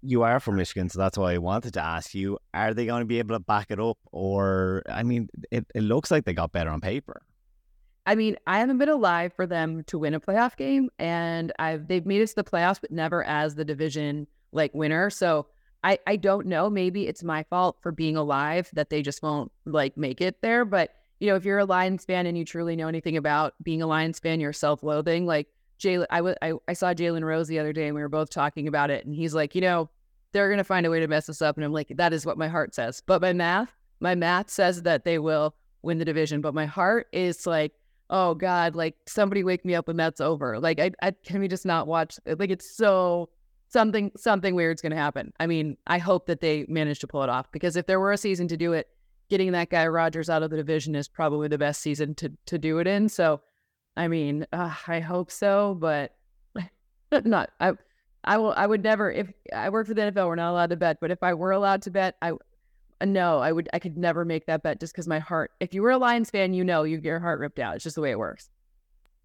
you 0.06 0.24
are 0.24 0.40
from 0.40 0.56
Michigan, 0.56 0.90
so 0.90 1.00
that's 1.00 1.18
why 1.18 1.34
I 1.34 1.38
wanted 1.38 1.74
to 1.74 1.84
ask 1.84 2.14
you: 2.14 2.38
Are 2.54 2.74
they 2.74 2.86
going 2.86 3.02
to 3.02 3.06
be 3.06 3.20
able 3.20 3.36
to 3.36 3.40
back 3.40 3.72
it 3.72 3.80
up, 3.80 3.98
or 4.12 4.84
I 4.88 5.04
mean, 5.04 5.30
it, 5.52 5.66
it 5.74 5.82
looks 5.82 6.12
like 6.12 6.26
they 6.26 6.34
got 6.34 6.52
better 6.52 6.70
on 6.70 6.82
paper. 6.82 7.22
I 8.06 8.14
mean, 8.14 8.36
I 8.46 8.60
haven't 8.60 8.78
been 8.78 8.90
alive 8.90 9.34
for 9.34 9.48
them 9.48 9.84
to 9.86 9.98
win 9.98 10.14
a 10.14 10.20
playoff 10.20 10.56
game, 10.56 10.90
and 11.00 11.52
I've 11.58 11.88
they've 11.88 12.06
made 12.06 12.22
it 12.22 12.28
to 12.28 12.36
the 12.36 12.44
playoffs, 12.44 12.80
but 12.80 12.92
never 12.92 13.24
as 13.24 13.56
the 13.56 13.66
division 13.66 14.28
like 14.52 14.74
winner. 14.74 15.10
So 15.10 15.48
I 15.86 16.00
I 16.08 16.16
don't 16.18 16.48
know. 16.48 16.70
Maybe 16.70 17.08
it's 17.08 17.24
my 17.24 17.44
fault 17.44 17.78
for 17.82 17.94
being 17.94 18.18
alive 18.18 18.70
that 18.74 18.90
they 18.90 19.02
just 19.02 19.24
won't 19.24 19.52
like 19.66 19.96
make 19.96 20.20
it 20.20 20.42
there. 20.42 20.66
But 20.66 20.92
you 21.20 21.30
know, 21.30 21.36
if 21.36 21.46
you're 21.46 21.60
a 21.60 21.66
Lions 21.66 22.04
fan 22.04 22.26
and 22.26 22.38
you 22.38 22.44
truly 22.44 22.76
know 22.76 22.90
anything 22.90 23.16
about 23.16 23.54
being 23.64 23.82
a 23.82 23.88
Lions 23.88 24.20
fan, 24.20 24.42
you're 24.42 24.52
self-loathing. 24.52 25.26
Like 25.26 25.48
Jalen, 25.80 26.08
I, 26.10 26.18
w- 26.18 26.36
I, 26.42 26.54
I 26.68 26.74
saw 26.74 26.94
Jalen 26.94 27.24
Rose 27.24 27.48
the 27.48 27.60
other 27.60 27.72
day 27.72 27.86
and 27.86 27.96
we 27.96 28.02
were 28.02 28.10
both 28.10 28.30
talking 28.30 28.68
about 28.68 28.90
it. 28.90 29.06
And 29.06 29.16
he's 29.16 29.34
like, 29.34 29.56
you 29.56 29.62
know, 29.62 29.90
they're 30.34 30.50
going 30.50 30.58
to 30.58 30.66
find 30.66 30.86
a 30.86 30.90
way 30.90 31.00
to 31.00 31.08
mess 31.08 31.30
us 31.30 31.42
up. 31.42 31.56
And 31.56 31.64
I'm 31.64 31.72
like, 31.72 31.88
that 31.96 32.12
is 32.12 32.26
what 32.26 32.38
my 32.38 32.50
heart 32.50 32.76
says. 32.76 33.02
But 33.06 33.22
my 33.22 33.32
math, 33.32 33.74
my 34.02 34.16
math 34.16 34.50
says 34.50 34.82
that 34.84 35.06
they 35.06 35.20
will 35.20 35.56
win 35.84 35.98
the 35.98 36.06
division. 36.06 36.42
But 36.42 36.54
my 36.54 36.66
heart 36.66 37.08
is 37.14 37.48
like, 37.48 37.74
oh 38.10 38.36
God, 38.36 38.76
like 38.76 38.96
somebody 39.08 39.44
wake 39.44 39.64
me 39.64 39.76
up 39.76 39.88
when 39.88 39.98
that's 39.98 40.20
over. 40.20 40.60
Like, 40.60 40.80
I, 40.80 40.92
I 41.02 41.12
can 41.12 41.40
we 41.40 41.48
just 41.48 41.66
not 41.66 41.88
watch? 41.88 42.20
Like, 42.26 42.50
it's 42.50 42.76
so 42.76 43.30
something, 43.76 44.10
something 44.16 44.56
weird's 44.56 44.82
going 44.82 44.92
to 44.92 44.98
happen. 44.98 45.34
I 45.38 45.48
mean, 45.48 45.76
I 45.86 45.98
hope 45.98 46.28
that 46.28 46.40
they 46.40 46.66
manage 46.70 47.00
to 47.00 47.08
pull 47.08 47.24
it 47.24 47.30
off 47.30 47.52
because 47.52 47.76
if 47.76 47.86
there 47.88 48.00
were 48.00 48.14
a 48.14 48.18
season 48.18 48.48
to 48.48 48.56
do 48.56 48.72
it, 48.72 48.88
getting 49.30 49.52
that 49.52 49.70
guy 49.70 49.86
Rodgers 49.86 50.30
out 50.30 50.44
of 50.44 50.50
the 50.50 50.56
division 50.56 50.96
is 50.96 51.10
probably 51.10 51.50
the 51.50 51.58
best 51.58 51.82
season 51.82 52.16
to 52.16 52.32
to 52.46 52.58
do 52.58 52.80
it 52.80 52.88
in. 52.88 53.10
So, 53.10 53.42
I 53.98 54.08
mean, 54.08 54.46
uh, 54.54 54.74
I 54.88 55.02
hope 55.02 55.30
so, 55.30 55.76
but 55.76 56.16
not. 57.26 57.50
I 57.60 57.74
I 58.24 58.38
will. 58.38 58.54
I 58.54 58.66
would 58.66 58.82
never. 58.82 59.12
If 59.12 59.28
I 59.54 59.70
work 59.70 59.88
for 59.88 59.94
the 59.94 60.04
NFL, 60.04 60.28
we're 60.28 60.36
not 60.36 60.52
allowed 60.52 60.70
to 60.70 60.78
bet. 60.78 61.00
But 61.02 61.12
if 61.12 61.22
I 61.22 61.34
were 61.34 61.52
allowed 61.52 61.82
to 61.84 61.92
bet, 61.92 62.16
I 62.22 62.32
no, 63.04 63.40
I 63.40 63.52
would. 63.52 63.68
I 63.74 63.80
could 63.80 63.98
never 63.98 64.24
make 64.24 64.46
that 64.46 64.64
bet 64.64 64.80
just 64.80 64.94
because 64.94 65.08
my 65.08 65.20
heart. 65.20 65.52
If 65.60 65.74
you 65.74 65.82
were 65.82 65.92
a 65.92 65.98
Lions 65.98 66.30
fan, 66.30 66.54
you 66.54 66.64
know 66.64 66.84
you 66.84 66.98
get 66.98 67.10
your 67.10 67.20
heart 67.20 67.40
ripped 67.40 67.60
out. 67.60 67.76
It's 67.76 67.84
just 67.84 67.96
the 67.96 68.02
way 68.02 68.12
it 68.12 68.20
works. 68.20 68.50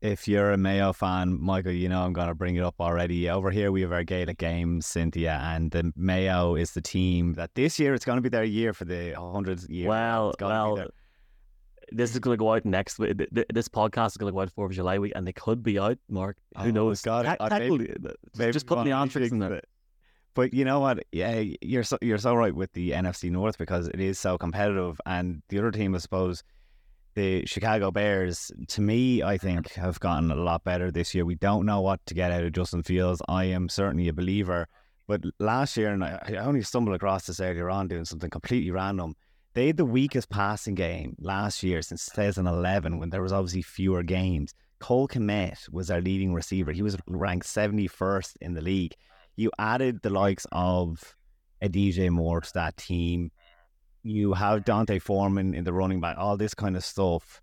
If 0.01 0.27
you're 0.27 0.53
a 0.53 0.57
Mayo 0.57 0.95
fan, 0.95 1.39
Michael, 1.43 1.73
you 1.73 1.89
know 1.89 2.01
I'm 2.01 2.15
going 2.15 2.29
to 2.29 2.35
bring 2.35 2.57
it 2.57 2.65
up 2.65 2.77
already. 2.81 3.29
Over 3.29 3.51
here, 3.51 3.71
we 3.71 3.83
have 3.83 3.93
our 3.93 4.03
Gaelic 4.03 4.39
games, 4.39 4.87
Cynthia, 4.87 5.39
and 5.43 5.71
the 5.71 5.93
Mayo 5.95 6.55
is 6.55 6.73
the 6.73 6.81
team 6.81 7.35
that 7.35 7.55
this 7.55 7.79
year 7.79 7.93
it's 7.93 8.07
going 8.07 8.17
to 8.17 8.23
be 8.23 8.31
their 8.31 8.45
year 8.45 8.73
for 8.73 8.87
the 8.87 9.13
hundredth 9.13 9.69
year. 9.69 9.89
Well, 9.89 10.35
well, 10.41 10.87
this 11.93 12.13
is 12.13 12.19
going 12.19 12.35
to 12.35 12.39
go 12.39 12.55
out 12.55 12.65
next 12.65 12.99
week. 12.99 13.21
This 13.53 13.69
podcast 13.69 14.13
is 14.13 14.17
going 14.17 14.33
to 14.33 14.35
go 14.35 14.41
out 14.41 14.51
Fourth 14.51 14.71
of 14.71 14.77
July 14.77 14.99
week, 14.99 15.13
and 15.15 15.27
they 15.27 15.35
could 15.35 15.63
be 15.63 15.79
out. 15.79 15.99
Mark, 16.09 16.39
who 16.57 16.69
oh, 16.69 16.71
knows? 16.71 17.03
God, 17.03 17.27
Ta- 17.27 17.59
maybe, 17.59 17.93
maybe 18.39 18.53
just 18.53 18.67
put 18.67 18.83
the 18.85 18.93
answers 18.93 19.31
in 19.31 19.39
there. 19.39 19.61
But 20.33 20.55
you 20.55 20.65
know 20.65 20.81
what? 20.81 21.05
Yeah, 21.13 21.45
you're 21.61 21.83
so 21.83 21.99
you're 22.01 22.17
so 22.17 22.35
right 22.35 22.55
with 22.55 22.73
the 22.73 22.93
NFC 22.93 23.31
North 23.31 23.59
because 23.59 23.89
it 23.89 24.01
is 24.01 24.19
so 24.19 24.39
competitive, 24.39 24.99
and 25.05 25.43
the 25.51 25.59
other 25.59 25.73
team, 25.73 25.95
I 25.95 25.99
suppose, 25.99 26.43
the 27.15 27.45
Chicago 27.47 27.91
Bears. 27.91 28.51
To 28.69 28.81
me, 28.81 29.23
I 29.23 29.39
think 29.39 29.73
have 29.73 30.01
gotten 30.01 30.31
a 30.31 30.37
lot 30.37 30.65
better 30.65 30.91
this 30.91 31.15
year. 31.15 31.25
We 31.25 31.35
don't 31.35 31.67
know 31.67 31.81
what 31.81 32.05
to 32.07 32.15
get 32.15 32.33
out 32.33 32.45
of 32.45 32.53
Justin 32.53 32.83
Fields. 32.83 33.21
I 33.29 33.45
am 33.45 33.69
certainly 33.69 34.09
a 34.09 34.13
believer, 34.13 34.69
but 35.07 35.23
last 35.39 35.77
year, 35.77 35.93
and 35.93 36.05
I 36.05 36.37
only 36.41 36.63
stumbled 36.63 36.95
across 36.95 37.27
this 37.27 37.41
earlier 37.41 37.71
on 37.71 37.89
doing 37.89 38.05
something 38.05 38.31
completely 38.31 38.71
random 38.71 39.15
they 39.55 39.67
had 39.67 39.77
the 39.77 39.85
weakest 39.85 40.31
passing 40.31 40.75
game 40.75 41.17
last 41.21 41.63
year 41.63 41.83
since 41.83 42.07
2011 42.15 42.99
when 42.99 43.11
there 43.11 43.23
was 43.23 43.33
obviously 43.33 43.63
fewer 43.63 44.03
games. 44.03 44.55
Cole 44.79 45.09
Kmet 45.09 45.69
was 45.71 45.91
our 45.91 46.01
leading 46.01 46.33
receiver. 46.33 46.73
He 46.73 46.83
was 46.83 46.97
ranked 47.09 47.47
71st 47.47 48.35
in 48.41 48.55
the 48.55 48.61
league. 48.61 48.95
You 49.37 49.51
added 49.59 50.01
the 50.03 50.11
likes 50.11 50.47
of 50.53 51.17
a 51.61 51.69
DJ 51.69 52.11
Moore 52.11 52.41
to 52.41 52.53
that 52.55 52.77
team. 52.77 53.31
You 54.03 54.33
have 54.33 54.65
D'Onta 54.65 55.01
Foreman 55.01 55.55
in 55.55 55.65
the 55.65 55.73
running 55.73 56.01
back, 56.01 56.17
all 56.19 56.37
this 56.37 56.55
kind 56.55 56.77
of 56.77 56.85
stuff. 56.85 57.43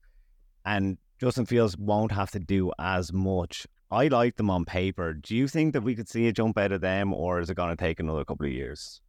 And 0.65 0.97
Justin 1.19 1.45
Fields 1.45 1.77
won't 1.77 2.11
have 2.11 2.31
to 2.31 2.39
do 2.39 2.71
as 2.79 3.13
much. 3.13 3.67
I 3.89 4.07
like 4.07 4.35
them 4.35 4.49
on 4.49 4.65
paper. 4.65 5.13
Do 5.13 5.35
you 5.35 5.47
think 5.47 5.73
that 5.73 5.81
we 5.81 5.95
could 5.95 6.09
see 6.09 6.27
a 6.27 6.33
jump 6.33 6.57
out 6.57 6.71
of 6.71 6.81
them, 6.81 7.13
or 7.13 7.39
is 7.39 7.49
it 7.49 7.55
going 7.55 7.69
to 7.69 7.75
take 7.75 7.99
another 7.99 8.25
couple 8.25 8.45
of 8.45 8.51
years? 8.51 9.01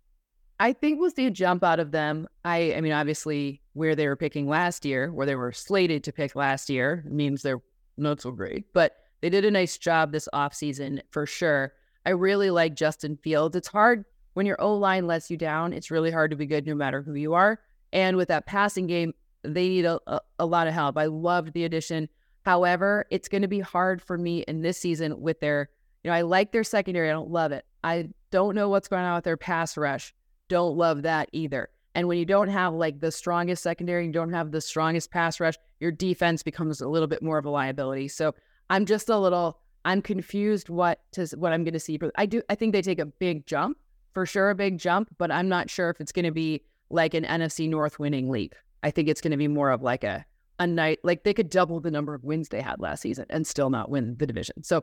I 0.61 0.73
think 0.73 1.00
we'll 1.00 1.11
see 1.11 1.26
a 1.26 1.31
jump 1.31 1.64
out 1.64 1.81
of 1.81 1.90
them. 1.90 2.28
I, 2.45 2.75
I 2.75 2.81
mean, 2.81 2.93
obviously, 2.93 3.61
where 3.73 3.95
they 3.95 4.07
were 4.07 4.17
picking 4.17 4.49
last 4.49 4.85
year, 4.85 5.12
where 5.12 5.26
they 5.26 5.37
were 5.37 5.52
slated 5.52 6.05
to 6.05 6.12
pick 6.12 6.35
last 6.35 6.69
year, 6.69 7.05
means 7.09 7.43
they're 7.43 7.62
not 7.97 8.21
so 8.21 8.31
great. 8.31 8.73
But 8.73 8.97
they 9.21 9.31
did 9.31 9.45
a 9.45 9.50
nice 9.50 9.78
job 9.78 10.12
this 10.12 10.28
offseason 10.33 11.00
for 11.11 11.26
sure. 11.26 11.73
I 12.07 12.11
really 12.11 12.50
like 12.50 12.75
Justin 12.75 13.17
Fields. 13.17 13.57
It's 13.57 13.69
hard 13.69 14.05
when 14.38 14.47
your 14.47 14.61
O 14.61 14.75
line 14.75 15.09
lets 15.09 15.30
you 15.30 15.37
down. 15.37 15.73
It's 15.73 15.90
really 15.90 16.12
hard 16.12 16.30
to 16.30 16.37
be 16.37 16.47
good 16.47 16.64
no 16.64 16.75
matter 16.75 17.02
who 17.02 17.14
you 17.14 17.35
are. 17.35 17.59
And 17.92 18.16
with 18.16 18.28
that 18.28 18.47
passing 18.47 18.87
game, 18.87 19.12
they 19.42 19.68
need 19.68 19.85
a, 19.85 19.99
a, 20.07 20.21
a 20.38 20.47
lot 20.47 20.68
of 20.68 20.75
help. 20.75 20.97
I 20.97 21.07
loved 21.07 21.52
the 21.54 21.64
addition. 21.64 22.09
However, 22.45 23.04
it's 23.11 23.26
going 23.28 23.42
to 23.42 23.49
be 23.49 23.59
hard 23.59 24.00
for 24.00 24.16
me 24.16 24.45
in 24.47 24.62
this 24.62 24.78
season 24.78 25.21
with 25.21 25.40
their, 25.40 25.71
you 26.04 26.11
know, 26.11 26.14
I 26.14 26.23
like 26.23 26.52
their 26.52 26.62
secondary. 26.62 27.09
I 27.09 27.12
don't 27.12 27.30
love 27.30 27.50
it. 27.50 27.64
I 27.83 28.11
don't 28.30 28.54
know 28.54 28.68
what's 28.68 28.87
going 28.87 29.02
on 29.02 29.16
with 29.16 29.25
their 29.25 29.37
pass 29.37 29.76
rush 29.76 30.14
don't 30.49 30.76
love 30.76 31.02
that 31.02 31.28
either. 31.33 31.68
And 31.95 32.09
when 32.09 32.18
you 32.18 32.25
don't 32.25 32.49
have 32.49 32.75
like 32.75 33.00
the 33.00 33.12
strongest 33.12 33.62
secondary, 33.62 34.07
you 34.07 34.12
don't 34.12 34.33
have 34.33 34.50
the 34.50 34.61
strongest 34.61 35.11
pass 35.11 35.40
rush, 35.40 35.54
your 35.80 35.92
defense 35.92 36.42
becomes 36.42 36.80
a 36.80 36.88
little 36.88 37.09
bit 37.09 37.23
more 37.23 37.38
of 37.38 37.45
a 37.45 37.50
liability. 37.50 38.09
So 38.09 38.35
I'm 38.71 38.87
just 38.87 39.09
a 39.09 39.18
little 39.18 39.59
I'm 39.85 40.02
confused 40.02 40.68
what 40.68 41.00
to 41.12 41.26
what 41.37 41.52
I'm 41.52 41.64
going 41.64 41.75
to 41.75 41.80
see. 41.80 41.99
I 42.16 42.26
do 42.26 42.42
I 42.49 42.54
think 42.54 42.73
they 42.73 42.83
take 42.83 42.99
a 42.99 43.07
big 43.07 43.47
jump 43.47 43.78
for 44.18 44.26
sure, 44.26 44.50
a 44.50 44.54
big 44.56 44.78
jump, 44.78 45.14
but 45.16 45.30
I'm 45.30 45.48
not 45.48 45.70
sure 45.70 45.90
if 45.90 46.00
it's 46.00 46.10
going 46.10 46.25
to 46.25 46.32
be 46.32 46.64
like 46.90 47.14
an 47.14 47.22
NFC 47.22 47.68
North 47.68 48.00
winning 48.00 48.28
leap. 48.28 48.52
I 48.82 48.90
think 48.90 49.08
it's 49.08 49.20
going 49.20 49.30
to 49.30 49.37
be 49.37 49.46
more 49.46 49.70
of 49.70 49.80
like 49.80 50.02
a 50.02 50.26
a 50.58 50.66
night 50.66 50.98
like 51.04 51.22
they 51.22 51.32
could 51.32 51.48
double 51.48 51.78
the 51.78 51.92
number 51.92 52.14
of 52.14 52.25
wins 52.25 52.48
they 52.48 52.60
had 52.60 52.80
last 52.80 53.02
season 53.02 53.26
and 53.30 53.46
still 53.46 53.70
not 53.70 53.90
win 53.90 54.16
the 54.18 54.26
division. 54.26 54.64
So 54.64 54.82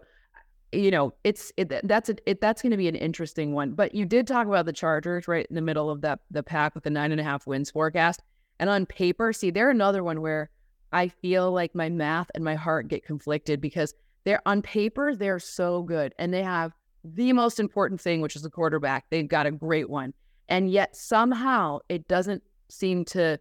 you 0.72 0.90
know, 0.90 1.14
it's 1.26 1.52
it, 1.58 1.74
that's 1.84 2.08
a, 2.08 2.16
it, 2.26 2.40
that's 2.40 2.62
going 2.62 2.72
to 2.72 2.78
be 2.78 2.88
an 2.88 2.96
interesting 2.96 3.54
one. 3.54 3.74
But 3.74 3.94
you 3.94 4.06
did 4.06 4.26
talk 4.26 4.48
about 4.48 4.68
the 4.68 4.72
Chargers 4.72 5.28
right 5.28 5.46
in 5.50 5.56
the 5.56 5.62
middle 5.62 5.90
of 5.90 6.00
that 6.00 6.20
the 6.32 6.42
pack 6.42 6.74
with 6.74 6.86
the 6.86 6.90
nine 6.90 7.12
and 7.12 7.20
a 7.20 7.24
half 7.26 7.46
wins 7.46 7.72
forecast, 7.72 8.22
and 8.58 8.70
on 8.70 8.86
paper, 8.86 9.34
see, 9.34 9.50
they're 9.50 9.70
another 9.70 10.02
one 10.02 10.22
where 10.22 10.50
I 10.94 11.10
feel 11.10 11.52
like 11.52 11.76
my 11.76 11.90
math 11.90 12.32
and 12.36 12.44
my 12.46 12.56
heart 12.56 12.88
get 12.88 13.06
conflicted 13.06 13.60
because 13.60 13.94
they're 14.24 14.42
on 14.46 14.62
paper 14.62 15.14
they're 15.14 15.40
so 15.40 15.84
good 15.84 16.16
and 16.18 16.34
they 16.34 16.42
have 16.42 16.72
the 17.14 17.34
most 17.34 17.60
important 17.60 18.02
thing, 18.02 18.22
which 18.22 18.36
is 18.36 18.42
the 18.42 18.50
quarterback. 18.50 19.06
They've 19.10 19.28
got 19.28 19.46
a 19.46 19.52
great 19.52 19.90
one, 19.90 20.14
and 20.50 20.70
yet 20.70 20.96
somehow 20.96 21.80
it 21.90 22.08
doesn't 22.08 22.44
seem 22.70 23.06
to 23.06 23.40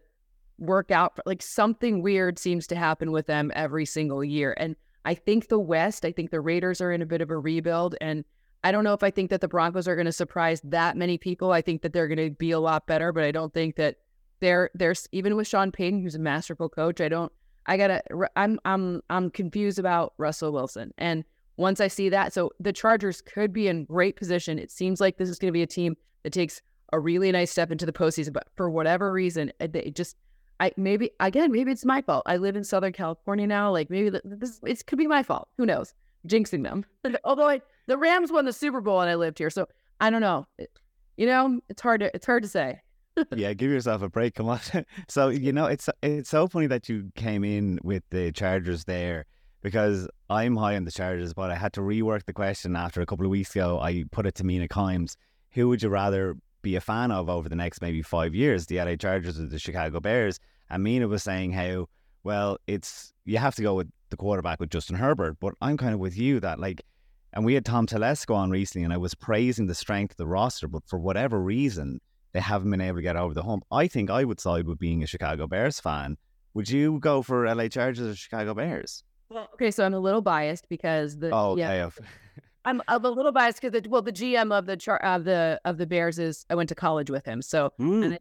work 0.57 0.91
out. 0.91 1.19
Like 1.25 1.41
something 1.41 2.01
weird 2.01 2.39
seems 2.39 2.67
to 2.67 2.75
happen 2.75 3.11
with 3.11 3.27
them 3.27 3.51
every 3.55 3.85
single 3.85 4.23
year, 4.23 4.55
and 4.57 4.75
I 5.05 5.13
think 5.13 5.47
the 5.47 5.59
West, 5.59 6.03
I 6.03 6.11
think 6.11 6.31
the 6.31 6.41
Raiders 6.41 6.81
are 6.81 6.91
in 6.91 7.01
a 7.01 7.05
bit 7.05 7.21
of 7.21 7.29
a 7.29 7.37
rebuild. 7.37 7.95
And 8.01 8.25
I 8.63 8.71
don't 8.71 8.83
know 8.83 8.93
if 8.93 9.03
I 9.03 9.11
think 9.11 9.29
that 9.29 9.39
the 9.39 9.47
Broncos 9.47 9.87
are 9.87 9.95
going 9.95 10.07
to 10.07 10.11
surprise 10.11 10.59
that 10.63 10.97
many 10.97 11.19
people. 11.19 11.51
I 11.51 11.61
think 11.61 11.83
that 11.83 11.93
they're 11.93 12.07
going 12.07 12.17
to 12.17 12.31
be 12.31 12.51
a 12.51 12.59
lot 12.59 12.87
better, 12.87 13.13
but 13.13 13.23
I 13.23 13.31
don't 13.31 13.53
think 13.53 13.75
that 13.75 13.97
they're 14.41 14.71
there's 14.73 15.07
even 15.11 15.35
with 15.35 15.47
Sean 15.47 15.71
Payton, 15.71 16.01
who's 16.01 16.15
a 16.15 16.19
masterful 16.19 16.69
coach. 16.69 16.99
I 16.99 17.07
don't. 17.07 17.31
I 17.67 17.77
gotta. 17.77 18.01
I'm 18.35 18.59
I'm 18.65 19.01
I'm 19.09 19.29
confused 19.29 19.79
about 19.79 20.13
Russell 20.17 20.51
Wilson. 20.51 20.91
And 20.97 21.23
once 21.57 21.79
I 21.79 21.87
see 21.87 22.09
that, 22.09 22.33
so 22.33 22.51
the 22.59 22.73
Chargers 22.73 23.21
could 23.21 23.53
be 23.53 23.67
in 23.67 23.85
great 23.85 24.15
position. 24.15 24.59
It 24.59 24.71
seems 24.71 24.99
like 24.99 25.17
this 25.17 25.29
is 25.29 25.39
going 25.39 25.49
to 25.49 25.53
be 25.53 25.61
a 25.61 25.67
team 25.67 25.95
that 26.23 26.33
takes 26.33 26.61
a 26.93 26.99
really 26.99 27.31
nice 27.31 27.51
step 27.51 27.71
into 27.71 27.85
the 27.85 27.93
postseason, 27.93 28.33
but 28.33 28.47
for 28.55 28.69
whatever 28.69 29.11
reason, 29.11 29.51
it 29.59 29.95
just 29.95 30.17
I 30.59 30.71
maybe 30.77 31.11
again 31.19 31.51
maybe 31.51 31.71
it's 31.71 31.85
my 31.85 32.01
fault. 32.01 32.23
I 32.25 32.37
live 32.37 32.55
in 32.55 32.63
Southern 32.63 32.93
California 32.93 33.47
now. 33.47 33.71
Like 33.71 33.89
maybe 33.89 34.17
this 34.23 34.59
it 34.63 34.85
could 34.85 34.97
be 34.97 35.07
my 35.07 35.23
fault. 35.23 35.49
Who 35.57 35.65
knows? 35.65 35.93
Jinxing 36.27 36.63
them. 36.63 36.85
Although 37.23 37.49
I, 37.49 37.61
the 37.87 37.97
Rams 37.97 38.31
won 38.31 38.45
the 38.45 38.53
Super 38.53 38.81
Bowl 38.81 39.01
and 39.01 39.09
I 39.09 39.15
lived 39.15 39.37
here, 39.37 39.49
so 39.49 39.67
I 39.99 40.09
don't 40.09 40.21
know. 40.21 40.47
It, 40.57 40.69
you 41.17 41.25
know, 41.25 41.59
it's 41.69 41.81
hard 41.81 42.01
to 42.01 42.15
it's 42.15 42.25
hard 42.25 42.43
to 42.43 42.49
say. 42.49 42.79
yeah, 43.35 43.53
give 43.53 43.71
yourself 43.71 44.01
a 44.01 44.09
break. 44.09 44.35
Come 44.35 44.49
on. 44.49 44.59
so 45.07 45.29
you 45.29 45.51
know, 45.51 45.65
it's 45.65 45.89
it's 46.01 46.29
so 46.29 46.47
funny 46.47 46.67
that 46.67 46.89
you 46.89 47.11
came 47.15 47.43
in 47.43 47.79
with 47.83 48.03
the 48.09 48.31
Chargers 48.31 48.85
there 48.85 49.25
because 49.61 50.07
I'm 50.29 50.55
high 50.55 50.75
on 50.75 50.85
the 50.85 50.91
Chargers, 50.91 51.33
but 51.33 51.51
I 51.51 51.55
had 51.55 51.73
to 51.73 51.81
rework 51.81 52.25
the 52.25 52.33
question 52.33 52.75
after 52.75 53.01
a 53.01 53.05
couple 53.05 53.25
of 53.25 53.29
weeks 53.29 53.55
ago. 53.55 53.79
I 53.79 54.05
put 54.11 54.25
it 54.25 54.35
to 54.35 54.43
Mina 54.43 54.67
Kimes. 54.67 55.15
Who 55.51 55.69
would 55.69 55.83
you 55.83 55.89
rather 55.89 56.35
be 56.65 56.75
a 56.75 56.81
fan 56.81 57.11
of 57.11 57.29
over 57.29 57.47
the 57.47 57.55
next 57.55 57.79
maybe 57.79 58.01
five 58.01 58.33
years, 58.33 58.65
the 58.65 58.77
LA 58.77 58.95
Chargers 58.95 59.39
or 59.39 59.45
the 59.45 59.59
Chicago 59.59 59.99
Bears. 59.99 60.39
And 60.67 60.83
Mina 60.83 61.07
was 61.07 61.21
saying 61.21 61.51
how, 61.51 61.87
well, 62.23 62.57
it's 62.65 63.13
you 63.23 63.37
have 63.37 63.53
to 63.55 63.61
go 63.61 63.75
with 63.75 63.87
the 64.09 64.17
quarterback 64.17 64.59
with 64.59 64.71
Justin 64.71 64.95
Herbert. 64.95 65.37
But 65.39 65.53
I'm 65.61 65.77
kind 65.77 65.93
of 65.93 65.99
with 65.99 66.17
you 66.17 66.39
that 66.39 66.59
like 66.59 66.81
and 67.33 67.45
we 67.45 67.53
had 67.53 67.65
Tom 67.65 67.85
Telesco 67.85 68.33
on 68.33 68.49
recently 68.49 68.83
and 68.83 68.91
I 68.91 68.97
was 68.97 69.13
praising 69.13 69.67
the 69.67 69.75
strength 69.75 70.13
of 70.13 70.17
the 70.17 70.25
roster, 70.25 70.67
but 70.67 70.81
for 70.87 70.97
whatever 70.97 71.39
reason, 71.39 72.01
they 72.33 72.39
haven't 72.39 72.71
been 72.71 72.81
able 72.81 72.97
to 72.97 73.03
get 73.03 73.15
over 73.15 73.35
the 73.35 73.43
hump. 73.43 73.63
I 73.71 73.87
think 73.87 74.09
I 74.09 74.23
would 74.23 74.39
side 74.39 74.67
with 74.67 74.79
being 74.79 75.03
a 75.03 75.07
Chicago 75.07 75.45
Bears 75.45 75.79
fan. 75.79 76.17
Would 76.55 76.69
you 76.69 76.99
go 76.99 77.21
for 77.21 77.53
LA 77.53 77.67
Chargers 77.67 78.07
or 78.07 78.15
Chicago 78.15 78.55
Bears? 78.55 79.03
Well, 79.29 79.49
okay, 79.55 79.71
so 79.71 79.85
I'm 79.85 79.93
a 79.93 79.99
little 79.99 80.21
biased 80.21 80.69
because 80.69 81.17
the 81.17 81.31
oh, 81.31 81.57
yeah. 81.57 81.89
I'm, 82.65 82.81
I'm 82.87 83.05
a 83.05 83.09
little 83.09 83.31
biased 83.31 83.61
because 83.61 83.81
well, 83.87 84.01
the 84.01 84.11
GM 84.11 84.51
of 84.51 84.65
the 84.65 84.77
char- 84.77 85.03
of 85.03 85.23
the 85.23 85.59
of 85.65 85.77
the 85.77 85.85
Bears 85.85 86.17
is 86.19 86.45
I 86.49 86.55
went 86.55 86.69
to 86.69 86.75
college 86.75 87.09
with 87.09 87.25
him, 87.25 87.41
so. 87.41 87.71
Mm. 87.79 88.01
Really 88.01 88.19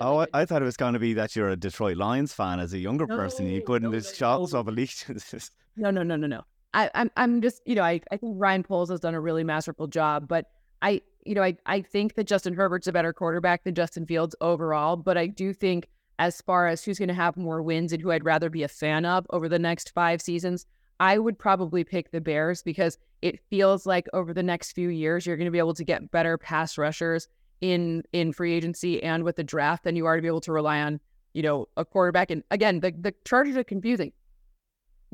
oh, 0.00 0.18
I, 0.18 0.26
I, 0.32 0.44
thought 0.44 0.62
it 0.62 0.64
was 0.64 0.76
going 0.76 0.94
to 0.94 0.98
be 0.98 1.14
that 1.14 1.36
you're 1.36 1.50
a 1.50 1.56
Detroit 1.56 1.96
Lions 1.96 2.32
fan 2.32 2.58
as 2.58 2.72
a 2.72 2.78
younger 2.78 3.06
no, 3.06 3.16
person. 3.16 3.46
You 3.48 3.62
couldn't 3.62 3.90
no, 3.90 3.98
just 3.98 4.20
no, 4.20 4.42
of 4.52 4.68
allegiance. 4.68 5.50
No, 5.76 5.90
no, 5.90 6.02
no, 6.02 6.16
no, 6.16 6.26
no. 6.26 6.42
I, 6.74 6.90
I'm 6.94 7.10
I'm 7.16 7.40
just 7.40 7.62
you 7.64 7.76
know 7.76 7.84
I, 7.84 8.00
I 8.10 8.16
think 8.16 8.34
Ryan 8.36 8.64
Poles 8.64 8.90
has 8.90 9.00
done 9.00 9.14
a 9.14 9.20
really 9.20 9.44
masterful 9.44 9.86
job, 9.86 10.26
but 10.28 10.46
I 10.82 11.00
you 11.24 11.34
know 11.34 11.42
I 11.42 11.56
I 11.64 11.80
think 11.80 12.14
that 12.16 12.24
Justin 12.24 12.54
Herbert's 12.54 12.88
a 12.88 12.92
better 12.92 13.12
quarterback 13.12 13.64
than 13.64 13.74
Justin 13.74 14.04
Fields 14.04 14.34
overall, 14.40 14.96
but 14.96 15.16
I 15.16 15.28
do 15.28 15.52
think 15.52 15.88
as 16.20 16.42
far 16.42 16.68
as 16.68 16.84
who's 16.84 16.98
going 16.98 17.08
to 17.08 17.14
have 17.14 17.38
more 17.38 17.62
wins 17.62 17.94
and 17.94 18.02
who 18.02 18.12
I'd 18.12 18.26
rather 18.26 18.50
be 18.50 18.62
a 18.62 18.68
fan 18.68 19.06
of 19.06 19.26
over 19.30 19.48
the 19.48 19.58
next 19.58 19.90
five 19.94 20.20
seasons, 20.20 20.66
I 21.00 21.16
would 21.16 21.38
probably 21.38 21.82
pick 21.82 22.10
the 22.10 22.20
Bears 22.20 22.62
because 22.62 22.98
it 23.22 23.40
feels 23.48 23.86
like 23.86 24.06
over 24.12 24.34
the 24.34 24.42
next 24.42 24.72
few 24.72 24.90
years 24.90 25.24
you're 25.26 25.38
going 25.38 25.46
to 25.46 25.50
be 25.50 25.58
able 25.58 25.72
to 25.72 25.82
get 25.82 26.10
better 26.10 26.36
pass 26.36 26.76
rushers 26.76 27.26
in 27.62 28.02
in 28.12 28.34
free 28.34 28.52
agency 28.52 29.02
and 29.02 29.24
with 29.24 29.36
the 29.36 29.44
draft 29.44 29.84
than 29.84 29.96
you 29.96 30.04
are 30.04 30.16
to 30.16 30.22
be 30.22 30.28
able 30.28 30.42
to 30.42 30.52
rely 30.52 30.80
on 30.82 31.00
you 31.32 31.42
know 31.42 31.66
a 31.78 31.86
quarterback. 31.86 32.30
And 32.30 32.44
again, 32.50 32.80
the 32.80 32.90
the 32.90 33.14
Chargers 33.24 33.56
are 33.56 33.64
confusing. 33.64 34.12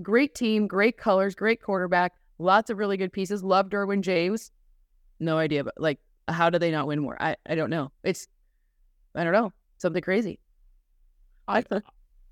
Great 0.02 0.34
team, 0.34 0.66
great 0.66 0.98
colors, 0.98 1.36
great 1.36 1.62
quarterback, 1.62 2.14
lots 2.38 2.68
of 2.68 2.78
really 2.78 2.96
good 2.96 3.12
pieces. 3.12 3.44
Love 3.44 3.68
Derwin 3.68 4.00
James. 4.00 4.50
No 5.20 5.38
idea, 5.38 5.62
but 5.62 5.74
like, 5.78 6.00
how 6.26 6.50
do 6.50 6.58
they 6.58 6.72
not 6.72 6.88
win 6.88 6.98
more? 6.98 7.16
I 7.22 7.36
I 7.48 7.54
don't 7.54 7.70
know. 7.70 7.92
It's 8.02 8.26
I 9.14 9.22
don't 9.22 9.32
know 9.32 9.52
something 9.78 10.02
crazy. 10.02 10.40
I 11.48 11.64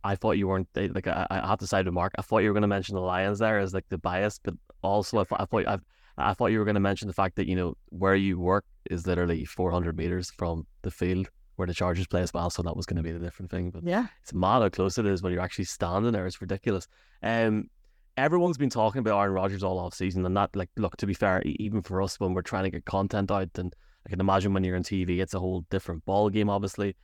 I 0.02 0.16
thought 0.16 0.32
you 0.32 0.48
weren't 0.48 0.68
like 0.74 1.06
I, 1.06 1.26
I 1.30 1.46
have 1.46 1.58
to 1.60 1.66
side 1.66 1.86
with 1.86 1.94
Mark. 1.94 2.12
I 2.18 2.22
thought 2.22 2.38
you 2.38 2.48
were 2.48 2.54
going 2.54 2.62
to 2.62 2.68
mention 2.68 2.94
the 2.94 3.00
Lions 3.00 3.38
there 3.38 3.58
as 3.58 3.72
like 3.72 3.88
the 3.88 3.98
bias, 3.98 4.38
but 4.42 4.54
also 4.82 5.18
I, 5.18 5.24
I 5.32 5.44
thought 5.46 5.66
I, 5.66 5.78
I 6.18 6.34
thought 6.34 6.48
you 6.48 6.58
were 6.58 6.64
going 6.64 6.74
to 6.74 6.80
mention 6.80 7.08
the 7.08 7.14
fact 7.14 7.36
that 7.36 7.48
you 7.48 7.56
know 7.56 7.76
where 7.88 8.14
you 8.14 8.38
work 8.38 8.64
is 8.90 9.06
literally 9.06 9.44
400 9.44 9.96
meters 9.96 10.30
from 10.30 10.66
the 10.82 10.90
field 10.90 11.30
where 11.56 11.66
the 11.66 11.74
Chargers 11.74 12.06
play 12.06 12.20
as 12.20 12.34
well. 12.34 12.50
So 12.50 12.62
that 12.62 12.76
was 12.76 12.86
going 12.86 12.96
to 12.96 13.02
be 13.02 13.12
the 13.12 13.18
different 13.18 13.50
thing. 13.50 13.70
But 13.70 13.84
yeah, 13.84 14.08
it's 14.22 14.34
mad 14.34 14.60
how 14.60 14.68
close 14.68 14.98
it 14.98 15.06
is 15.06 15.22
when 15.22 15.32
you're 15.32 15.42
actually 15.42 15.66
standing 15.66 16.12
there. 16.12 16.26
It's 16.26 16.40
ridiculous. 16.40 16.86
Um, 17.22 17.70
everyone's 18.16 18.58
been 18.58 18.70
talking 18.70 19.00
about 19.00 19.18
Aaron 19.18 19.32
Rodgers 19.32 19.62
all 19.62 19.78
off 19.78 19.94
season, 19.94 20.26
and 20.26 20.36
that 20.36 20.54
like 20.54 20.70
look 20.76 20.96
to 20.98 21.06
be 21.06 21.14
fair, 21.14 21.42
even 21.44 21.82
for 21.82 22.02
us 22.02 22.20
when 22.20 22.34
we're 22.34 22.42
trying 22.42 22.64
to 22.64 22.70
get 22.70 22.84
content 22.84 23.30
out, 23.30 23.50
and 23.56 23.74
I 24.06 24.10
can 24.10 24.20
imagine 24.20 24.52
when 24.52 24.64
you're 24.64 24.76
on 24.76 24.82
TV, 24.82 25.20
it's 25.20 25.34
a 25.34 25.40
whole 25.40 25.62
different 25.70 26.04
ball 26.04 26.28
game, 26.28 26.50
obviously. 26.50 26.94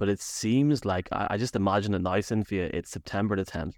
But 0.00 0.08
it 0.08 0.22
seems 0.22 0.86
like 0.86 1.10
I, 1.12 1.26
I 1.32 1.36
just 1.36 1.54
imagine 1.54 1.92
it 1.92 2.00
now, 2.00 2.18
Cynthia. 2.22 2.70
It's 2.72 2.90
September 2.90 3.36
the 3.36 3.44
10th. 3.44 3.74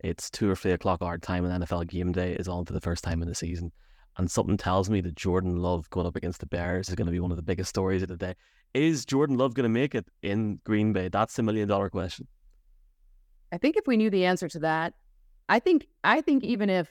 It's 0.00 0.28
two 0.28 0.50
or 0.50 0.54
three 0.54 0.72
o'clock 0.72 1.00
our 1.00 1.16
time, 1.16 1.46
and 1.46 1.64
NFL 1.64 1.88
game 1.88 2.12
day 2.12 2.34
is 2.34 2.46
on 2.46 2.66
for 2.66 2.74
the 2.74 2.80
first 2.80 3.02
time 3.02 3.22
in 3.22 3.28
the 3.28 3.34
season. 3.34 3.72
And 4.18 4.30
something 4.30 4.58
tells 4.58 4.90
me 4.90 5.00
that 5.00 5.16
Jordan 5.16 5.56
Love 5.56 5.88
going 5.88 6.06
up 6.06 6.14
against 6.14 6.40
the 6.40 6.46
Bears 6.46 6.90
is 6.90 6.94
going 6.94 7.06
to 7.06 7.12
be 7.12 7.20
one 7.20 7.30
of 7.30 7.38
the 7.38 7.42
biggest 7.42 7.70
stories 7.70 8.02
of 8.02 8.08
the 8.08 8.18
day. 8.18 8.34
Is 8.74 9.06
Jordan 9.06 9.38
Love 9.38 9.54
going 9.54 9.62
to 9.62 9.70
make 9.70 9.94
it 9.94 10.04
in 10.20 10.60
Green 10.64 10.92
Bay? 10.92 11.08
That's 11.08 11.36
the 11.36 11.42
million 11.42 11.70
dollar 11.70 11.88
question. 11.88 12.28
I 13.50 13.56
think 13.56 13.78
if 13.78 13.86
we 13.86 13.96
knew 13.96 14.10
the 14.10 14.26
answer 14.26 14.48
to 14.48 14.58
that, 14.58 14.92
I 15.48 15.58
think 15.58 15.86
I 16.04 16.20
think 16.20 16.44
even 16.44 16.68
if 16.68 16.90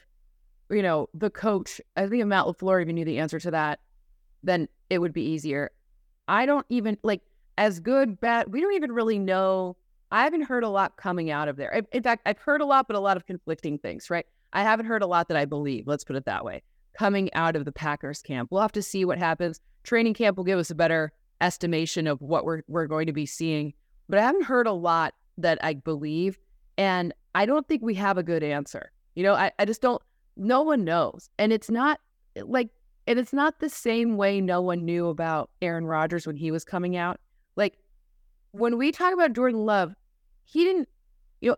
you 0.72 0.82
know 0.82 1.08
the 1.14 1.30
coach, 1.30 1.80
I 1.96 2.08
think 2.08 2.24
if 2.24 2.28
Matt 2.28 2.46
LaFleur 2.46 2.82
even 2.82 2.96
knew 2.96 3.06
the 3.06 3.20
answer 3.20 3.40
to 3.42 3.52
that, 3.52 3.80
then 4.42 4.68
it 4.90 4.98
would 4.98 5.14
be 5.14 5.22
easier. 5.22 5.70
I 6.28 6.48
don't 6.48 6.66
even 6.70 6.98
like 7.04 7.22
as 7.58 7.80
good, 7.80 8.20
bad. 8.20 8.52
We 8.52 8.62
don't 8.62 8.74
even 8.74 8.92
really 8.92 9.20
know. 9.20 9.76
I 10.12 10.24
haven't 10.24 10.44
heard 10.44 10.64
a 10.64 10.70
lot 10.70 10.98
coming 10.98 11.32
out 11.32 11.48
of 11.48 11.58
there. 11.58 11.84
In 11.92 12.04
fact, 12.04 12.24
I've 12.26 12.38
heard 12.38 12.62
a 12.62 12.66
lot, 12.66 12.88
but 12.88 12.96
a 12.96 13.00
lot 13.00 13.18
of 13.18 13.26
conflicting 13.26 13.78
things, 13.78 14.10
right? 14.10 14.26
I 14.54 14.64
haven't 14.64 14.86
heard 14.86 15.02
a 15.02 15.08
lot 15.08 15.30
that 15.30 15.38
I 15.38 15.46
believe, 15.46 15.88
let's 15.88 16.04
put 16.04 16.16
it 16.16 16.26
that 16.26 16.44
way, 16.44 16.62
coming 16.98 17.34
out 17.34 17.56
of 17.56 17.66
the 17.66 17.72
Packers 17.72 18.22
camp. 18.22 18.50
We'll 18.52 18.62
have 18.62 18.74
to 18.74 18.82
see 18.82 19.06
what 19.06 19.18
happens. 19.18 19.62
Training 19.84 20.14
camp 20.14 20.38
will 20.38 20.44
give 20.44 20.60
us 20.60 20.70
a 20.70 20.76
better 20.76 21.14
estimation 21.40 22.08
of 22.08 22.22
what 22.22 22.44
we're, 22.44 22.62
we're 22.68 22.88
going 22.88 23.08
to 23.08 23.14
be 23.14 23.26
seeing. 23.26 23.74
But 24.10 24.20
I 24.20 24.24
haven't 24.24 24.44
heard 24.44 24.68
a 24.68 24.74
lot 24.74 25.14
that 25.38 25.58
I 25.64 25.76
believe. 25.76 26.38
And 26.78 27.14
I 27.34 27.46
don't 27.46 27.68
think 27.68 27.82
we 27.82 27.94
have 27.96 28.18
a 28.18 28.24
good 28.24 28.44
answer. 28.44 28.92
You 29.16 29.24
know, 29.24 29.34
I, 29.34 29.52
I 29.58 29.66
just 29.66 29.82
don't, 29.82 30.02
no 30.36 30.62
one 30.62 30.84
knows. 30.84 31.30
And 31.38 31.54
it's 31.54 31.70
not 31.70 32.00
like, 32.36 32.70
and 33.08 33.18
it's 33.18 33.34
not 33.34 33.60
the 33.60 33.70
same 33.70 34.18
way 34.18 34.42
no 34.42 34.62
one 34.62 34.84
knew 34.84 35.08
about 35.08 35.50
Aaron 35.62 35.86
Rodgers 35.86 36.28
when 36.28 36.36
he 36.36 36.52
was 36.52 36.64
coming 36.64 36.98
out. 36.98 37.20
Like 37.56 37.78
when 38.52 38.78
we 38.78 38.92
talk 38.92 39.14
about 39.14 39.34
Jordan 39.34 39.66
Love, 39.66 39.94
he 40.44 40.64
didn't, 40.64 40.90
you 41.42 41.52
know, 41.52 41.58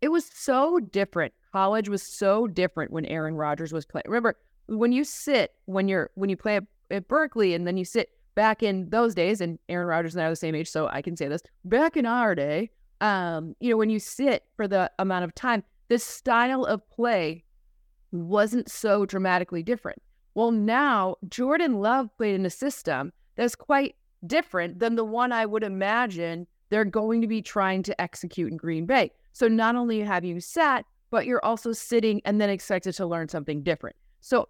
it 0.00 0.08
was 0.08 0.26
so 0.32 0.78
different. 0.78 1.32
College 1.52 1.88
was 1.88 2.02
so 2.02 2.46
different 2.46 2.92
when 2.92 3.06
Aaron 3.06 3.34
Rodgers 3.34 3.72
was 3.72 3.86
playing. 3.86 4.04
Remember, 4.06 4.36
when 4.66 4.92
you 4.92 5.04
sit, 5.04 5.52
when 5.64 5.88
you're, 5.88 6.10
when 6.14 6.28
you 6.28 6.36
play 6.36 6.56
at, 6.56 6.64
at 6.90 7.08
Berkeley 7.08 7.54
and 7.54 7.66
then 7.66 7.76
you 7.76 7.84
sit 7.84 8.10
back 8.34 8.62
in 8.62 8.88
those 8.90 9.14
days, 9.14 9.40
and 9.40 9.58
Aaron 9.68 9.88
Rodgers 9.88 10.14
and 10.14 10.22
I 10.22 10.26
are 10.26 10.30
the 10.30 10.36
same 10.36 10.54
age, 10.54 10.68
so 10.68 10.88
I 10.88 11.02
can 11.02 11.16
say 11.16 11.26
this, 11.26 11.42
back 11.64 11.96
in 11.96 12.06
our 12.06 12.34
day, 12.34 12.70
um, 13.00 13.56
you 13.60 13.70
know, 13.70 13.76
when 13.76 13.90
you 13.90 13.98
sit 13.98 14.44
for 14.56 14.68
the 14.68 14.90
amount 14.98 15.24
of 15.24 15.34
time, 15.34 15.64
the 15.88 15.98
style 15.98 16.64
of 16.64 16.88
play 16.90 17.44
wasn't 18.12 18.70
so 18.70 19.06
dramatically 19.06 19.62
different. 19.62 20.00
Well, 20.34 20.50
now 20.50 21.16
Jordan 21.28 21.80
Love 21.80 22.14
played 22.16 22.34
in 22.34 22.46
a 22.46 22.50
system 22.50 23.12
that's 23.36 23.54
quite 23.54 23.96
different 24.26 24.78
than 24.78 24.96
the 24.96 25.04
one 25.04 25.32
I 25.32 25.46
would 25.46 25.62
imagine 25.62 26.46
they're 26.70 26.84
going 26.84 27.20
to 27.20 27.26
be 27.26 27.42
trying 27.42 27.82
to 27.84 28.00
execute 28.00 28.50
in 28.50 28.56
Green 28.56 28.86
Bay. 28.86 29.12
So 29.32 29.48
not 29.48 29.76
only 29.76 30.00
have 30.00 30.24
you 30.24 30.40
sat, 30.40 30.84
but 31.10 31.26
you're 31.26 31.44
also 31.44 31.72
sitting 31.72 32.20
and 32.24 32.40
then 32.40 32.50
expected 32.50 32.92
to 32.94 33.06
learn 33.06 33.28
something 33.28 33.62
different. 33.62 33.96
So 34.20 34.48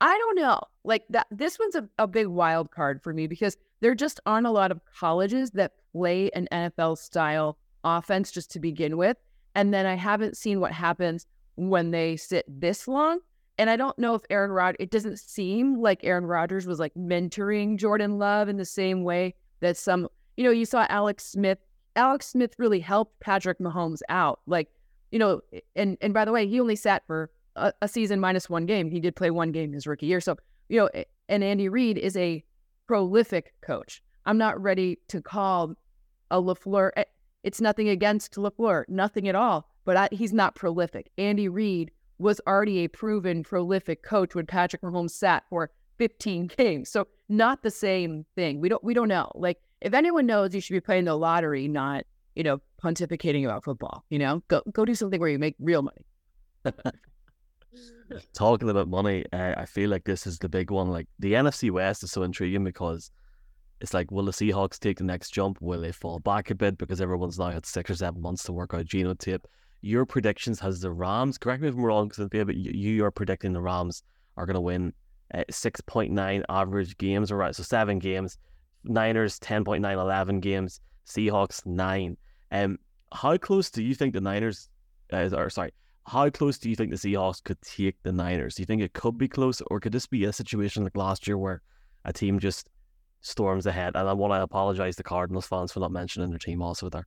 I 0.00 0.16
don't 0.18 0.36
know. 0.36 0.60
Like 0.84 1.04
that 1.10 1.26
this 1.30 1.58
one's 1.58 1.76
a, 1.76 1.88
a 1.98 2.06
big 2.06 2.26
wild 2.26 2.70
card 2.70 3.02
for 3.02 3.14
me 3.14 3.26
because 3.26 3.56
there 3.80 3.94
just 3.94 4.20
aren't 4.26 4.46
a 4.46 4.50
lot 4.50 4.70
of 4.70 4.80
colleges 4.98 5.50
that 5.52 5.72
play 5.92 6.30
an 6.32 6.48
NFL 6.52 6.98
style 6.98 7.56
offense 7.84 8.30
just 8.30 8.50
to 8.52 8.60
begin 8.60 8.96
with. 8.96 9.16
And 9.54 9.72
then 9.72 9.86
I 9.86 9.94
haven't 9.94 10.36
seen 10.36 10.60
what 10.60 10.72
happens 10.72 11.26
when 11.54 11.90
they 11.90 12.16
sit 12.16 12.44
this 12.48 12.88
long. 12.88 13.20
And 13.58 13.70
I 13.70 13.76
don't 13.76 13.98
know 13.98 14.14
if 14.14 14.22
Aaron 14.30 14.50
Rod 14.50 14.76
it 14.78 14.90
doesn't 14.90 15.18
seem 15.18 15.80
like 15.80 16.02
Aaron 16.02 16.26
Rodgers 16.26 16.66
was 16.66 16.78
like 16.78 16.94
mentoring 16.94 17.78
Jordan 17.78 18.18
Love 18.18 18.48
in 18.48 18.56
the 18.56 18.64
same 18.64 19.04
way 19.04 19.34
that 19.60 19.76
some, 19.76 20.08
you 20.36 20.44
know, 20.44 20.50
you 20.50 20.64
saw 20.64 20.86
Alex 20.88 21.24
Smith. 21.24 21.58
Alex 21.96 22.26
Smith 22.26 22.54
really 22.58 22.80
helped 22.80 23.20
Patrick 23.20 23.60
Mahomes 23.60 24.00
out. 24.08 24.40
Like, 24.46 24.68
you 25.12 25.18
know, 25.18 25.40
and 25.76 25.96
and 26.00 26.12
by 26.12 26.24
the 26.24 26.32
way, 26.32 26.48
he 26.48 26.60
only 26.60 26.76
sat 26.76 27.06
for 27.06 27.30
a, 27.56 27.72
a 27.82 27.88
season 27.88 28.18
minus 28.20 28.50
one 28.50 28.66
game. 28.66 28.90
He 28.90 29.00
did 29.00 29.14
play 29.14 29.30
one 29.30 29.52
game 29.52 29.72
his 29.72 29.86
rookie 29.86 30.06
year. 30.06 30.20
So, 30.20 30.36
you 30.68 30.78
know, 30.78 31.04
and 31.28 31.44
Andy 31.44 31.68
Reid 31.68 31.98
is 31.98 32.16
a 32.16 32.42
prolific 32.86 33.54
coach. 33.60 34.02
I'm 34.26 34.38
not 34.38 34.60
ready 34.60 34.98
to 35.08 35.20
call 35.20 35.74
a 36.30 36.40
LaFleur. 36.40 36.90
Eh, 36.96 37.04
it's 37.42 37.60
nothing 37.60 37.88
against 37.88 38.34
LaFleur, 38.34 38.84
nothing 38.88 39.28
at 39.28 39.34
all, 39.34 39.68
but 39.84 39.96
I, 39.96 40.08
he's 40.12 40.32
not 40.32 40.54
prolific. 40.54 41.10
Andy 41.18 41.48
Reid 41.48 41.90
was 42.24 42.40
already 42.46 42.78
a 42.80 42.88
proven 42.88 43.42
prolific 43.42 44.02
coach 44.02 44.34
when 44.34 44.46
Patrick 44.46 44.80
Mahomes 44.82 45.10
sat 45.10 45.44
for 45.50 45.70
15 45.98 46.46
games. 46.56 46.88
So 46.88 47.06
not 47.28 47.62
the 47.62 47.70
same 47.70 48.24
thing. 48.34 48.60
We 48.60 48.68
don't 48.68 48.82
we 48.82 48.94
don't 48.94 49.08
know. 49.08 49.30
Like 49.34 49.58
if 49.80 49.92
anyone 49.94 50.26
knows 50.26 50.54
you 50.54 50.60
should 50.60 50.72
be 50.72 50.80
playing 50.80 51.04
the 51.04 51.14
lottery, 51.14 51.68
not, 51.68 52.04
you 52.34 52.42
know, 52.42 52.60
pontificating 52.82 53.44
about 53.44 53.62
football, 53.62 54.04
you 54.08 54.18
know? 54.18 54.42
Go 54.48 54.62
go 54.72 54.84
do 54.84 54.94
something 54.94 55.20
where 55.20 55.28
you 55.28 55.38
make 55.38 55.54
real 55.60 55.82
money. 55.82 56.06
Talking 58.34 58.70
about 58.70 58.88
money, 58.88 59.24
uh, 59.32 59.54
I 59.56 59.66
feel 59.66 59.90
like 59.90 60.04
this 60.04 60.26
is 60.26 60.38
the 60.38 60.48
big 60.48 60.70
one. 60.70 60.88
Like 60.88 61.08
the 61.18 61.34
NFC 61.34 61.70
West 61.70 62.02
is 62.04 62.12
so 62.12 62.22
intriguing 62.22 62.64
because 62.64 63.10
it's 63.80 63.92
like, 63.92 64.10
will 64.10 64.24
the 64.24 64.30
Seahawks 64.30 64.78
take 64.78 64.98
the 64.98 65.04
next 65.04 65.30
jump? 65.30 65.58
Will 65.60 65.80
they 65.80 65.92
fall 65.92 66.20
back 66.20 66.50
a 66.50 66.54
bit 66.54 66.78
because 66.78 67.00
everyone's 67.00 67.38
now 67.38 67.50
had 67.50 67.66
six 67.66 67.90
or 67.90 67.94
seven 67.94 68.22
months 68.22 68.44
to 68.44 68.52
work 68.52 68.72
out 68.72 68.86
genotype? 68.86 69.44
Your 69.84 70.06
predictions 70.06 70.60
has 70.60 70.80
the 70.80 70.90
Rams. 70.90 71.36
Correct 71.36 71.60
me 71.60 71.68
if 71.68 71.74
I'm 71.74 71.82
wrong, 71.82 72.10
Cynthia, 72.10 72.46
but 72.46 72.56
you, 72.56 72.70
you 72.72 73.04
are 73.04 73.10
predicting 73.10 73.52
the 73.52 73.60
Rams 73.60 74.02
are 74.38 74.46
going 74.46 74.54
to 74.54 74.60
win 74.62 74.94
uh, 75.34 75.44
6.9 75.50 76.42
average 76.48 76.96
games, 76.96 77.30
or 77.30 77.36
right? 77.36 77.54
So 77.54 77.62
seven 77.62 77.98
games. 77.98 78.38
Niners 78.84 79.38
10.9, 79.40 79.92
11 79.92 80.40
games. 80.40 80.80
Seahawks 81.06 81.66
nine. 81.66 82.16
Um, 82.50 82.78
how 83.12 83.36
close 83.36 83.70
do 83.70 83.82
you 83.82 83.94
think 83.94 84.14
the 84.14 84.22
Niners, 84.22 84.70
uh, 85.12 85.28
or 85.34 85.50
sorry, 85.50 85.74
how 86.06 86.30
close 86.30 86.56
do 86.56 86.70
you 86.70 86.76
think 86.76 86.90
the 86.90 86.96
Seahawks 86.96 87.44
could 87.44 87.60
take 87.60 88.02
the 88.04 88.12
Niners? 88.12 88.54
Do 88.54 88.62
you 88.62 88.66
think 88.66 88.80
it 88.80 88.94
could 88.94 89.18
be 89.18 89.28
close, 89.28 89.60
or 89.66 89.80
could 89.80 89.92
this 89.92 90.06
be 90.06 90.24
a 90.24 90.32
situation 90.32 90.84
like 90.84 90.96
last 90.96 91.26
year 91.26 91.36
where 91.36 91.60
a 92.06 92.12
team 92.12 92.38
just 92.38 92.70
storms 93.20 93.66
ahead? 93.66 93.96
And 93.96 94.08
I 94.08 94.14
want 94.14 94.32
to 94.32 94.40
apologize 94.40 94.96
to 94.96 95.02
Cardinals 95.02 95.46
fans 95.46 95.72
for 95.72 95.80
not 95.80 95.92
mentioning 95.92 96.30
their 96.30 96.38
team 96.38 96.62
also 96.62 96.88
there. 96.88 97.06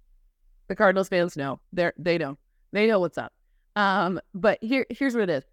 The 0.67 0.75
Cardinals 0.75 1.09
fans 1.09 1.35
know 1.35 1.59
they 1.73 1.91
they 1.97 2.19
know 2.19 2.37
they 2.71 2.87
know 2.87 2.99
what's 2.99 3.17
up. 3.17 3.33
Um, 3.75 4.19
but 4.33 4.57
here 4.61 4.85
here's 4.89 5.13
what 5.13 5.23
it 5.23 5.29
is. 5.29 5.43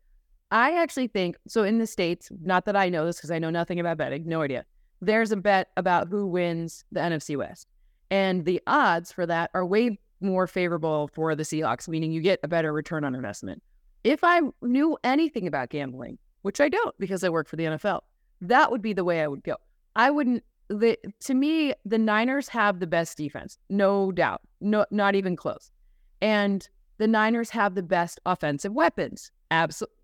I 0.50 0.80
actually 0.80 1.08
think 1.08 1.36
so. 1.48 1.62
In 1.62 1.78
the 1.78 1.86
states, 1.86 2.30
not 2.42 2.64
that 2.66 2.76
I 2.76 2.88
know 2.88 3.06
this 3.06 3.16
because 3.16 3.30
I 3.30 3.38
know 3.38 3.50
nothing 3.50 3.80
about 3.80 3.98
betting, 3.98 4.26
no 4.26 4.42
idea. 4.42 4.64
There's 5.00 5.32
a 5.32 5.36
bet 5.36 5.68
about 5.76 6.08
who 6.08 6.26
wins 6.26 6.84
the 6.92 7.00
NFC 7.00 7.36
West, 7.36 7.66
and 8.10 8.44
the 8.44 8.60
odds 8.66 9.12
for 9.12 9.26
that 9.26 9.50
are 9.54 9.66
way 9.66 9.98
more 10.20 10.46
favorable 10.46 11.10
for 11.12 11.34
the 11.34 11.42
Seahawks, 11.42 11.88
meaning 11.88 12.12
you 12.12 12.20
get 12.20 12.40
a 12.42 12.48
better 12.48 12.72
return 12.72 13.04
on 13.04 13.14
investment. 13.14 13.62
If 14.04 14.20
I 14.22 14.40
knew 14.62 14.96
anything 15.04 15.46
about 15.46 15.70
gambling, 15.70 16.18
which 16.42 16.60
I 16.60 16.68
don't 16.68 16.94
because 16.98 17.24
I 17.24 17.28
work 17.28 17.48
for 17.48 17.56
the 17.56 17.64
NFL, 17.64 18.00
that 18.40 18.70
would 18.70 18.82
be 18.82 18.92
the 18.92 19.04
way 19.04 19.22
I 19.22 19.28
would 19.28 19.42
go. 19.42 19.56
I 19.96 20.10
wouldn't. 20.10 20.42
The, 20.68 20.98
to 21.20 21.34
me, 21.34 21.74
the 21.84 21.98
Niners 21.98 22.48
have 22.48 22.80
the 22.80 22.86
best 22.86 23.18
defense, 23.18 23.58
no 23.68 24.10
doubt, 24.12 24.40
no, 24.60 24.86
not 24.90 25.14
even 25.14 25.36
close. 25.36 25.70
And 26.22 26.66
the 26.98 27.06
Niners 27.06 27.50
have 27.50 27.74
the 27.74 27.82
best 27.82 28.20
offensive 28.26 28.72
weapons. 28.72 29.30
Absolutely, 29.50 29.96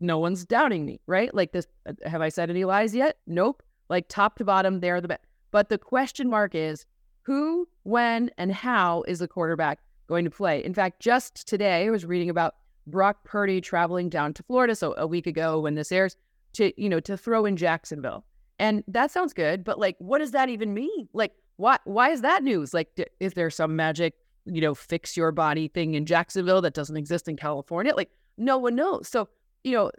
no 0.00 0.18
one's 0.18 0.44
doubting 0.44 0.84
me, 0.84 1.00
right? 1.06 1.34
Like 1.34 1.52
this, 1.52 1.66
uh, 1.88 1.92
have 2.04 2.22
I 2.22 2.28
said 2.28 2.50
any 2.50 2.64
lies 2.64 2.94
yet? 2.94 3.18
Nope. 3.26 3.62
Like 3.88 4.08
top 4.08 4.36
to 4.38 4.44
bottom, 4.44 4.80
they're 4.80 5.00
the 5.00 5.08
best. 5.08 5.22
But 5.50 5.68
the 5.68 5.78
question 5.78 6.28
mark 6.28 6.54
is 6.54 6.84
who, 7.22 7.68
when, 7.84 8.30
and 8.38 8.52
how 8.52 9.02
is 9.08 9.20
the 9.20 9.28
quarterback 9.28 9.78
going 10.06 10.24
to 10.24 10.30
play? 10.30 10.64
In 10.64 10.74
fact, 10.74 11.00
just 11.00 11.46
today, 11.48 11.86
I 11.86 11.90
was 11.90 12.04
reading 12.04 12.30
about 12.30 12.56
Brock 12.86 13.24
Purdy 13.24 13.60
traveling 13.60 14.08
down 14.08 14.32
to 14.34 14.42
Florida, 14.42 14.74
so 14.74 14.94
a 14.96 15.06
week 15.06 15.26
ago 15.26 15.60
when 15.60 15.74
this 15.74 15.90
airs, 15.90 16.16
to 16.54 16.72
you 16.80 16.88
know 16.88 17.00
to 17.00 17.16
throw 17.16 17.44
in 17.44 17.56
Jacksonville, 17.56 18.24
and 18.58 18.84
that 18.88 19.10
sounds 19.10 19.32
good, 19.32 19.64
but 19.64 19.78
like, 19.78 19.96
what 19.98 20.18
does 20.18 20.30
that 20.30 20.48
even 20.48 20.72
mean? 20.72 21.08
Like, 21.12 21.32
why 21.56 21.78
why 21.84 22.10
is 22.10 22.20
that 22.22 22.42
news? 22.42 22.72
Like, 22.72 22.88
is 23.18 23.34
there 23.34 23.50
some 23.50 23.76
magic 23.76 24.14
you 24.46 24.60
know 24.60 24.74
fix 24.74 25.16
your 25.16 25.32
body 25.32 25.68
thing 25.68 25.94
in 25.94 26.06
Jacksonville 26.06 26.62
that 26.62 26.74
doesn't 26.74 26.96
exist 26.96 27.28
in 27.28 27.36
California? 27.36 27.94
Like, 27.94 28.10
no 28.38 28.58
one 28.58 28.74
knows. 28.74 29.08
So 29.08 29.28
you 29.64 29.72
know, 29.72 29.90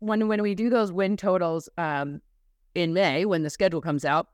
when 0.00 0.28
when 0.28 0.42
we 0.42 0.54
do 0.54 0.70
those 0.70 0.92
win 0.92 1.16
totals 1.16 1.68
um, 1.78 2.20
in 2.74 2.92
May 2.92 3.24
when 3.24 3.42
the 3.42 3.50
schedule 3.50 3.80
comes 3.80 4.04
out, 4.04 4.28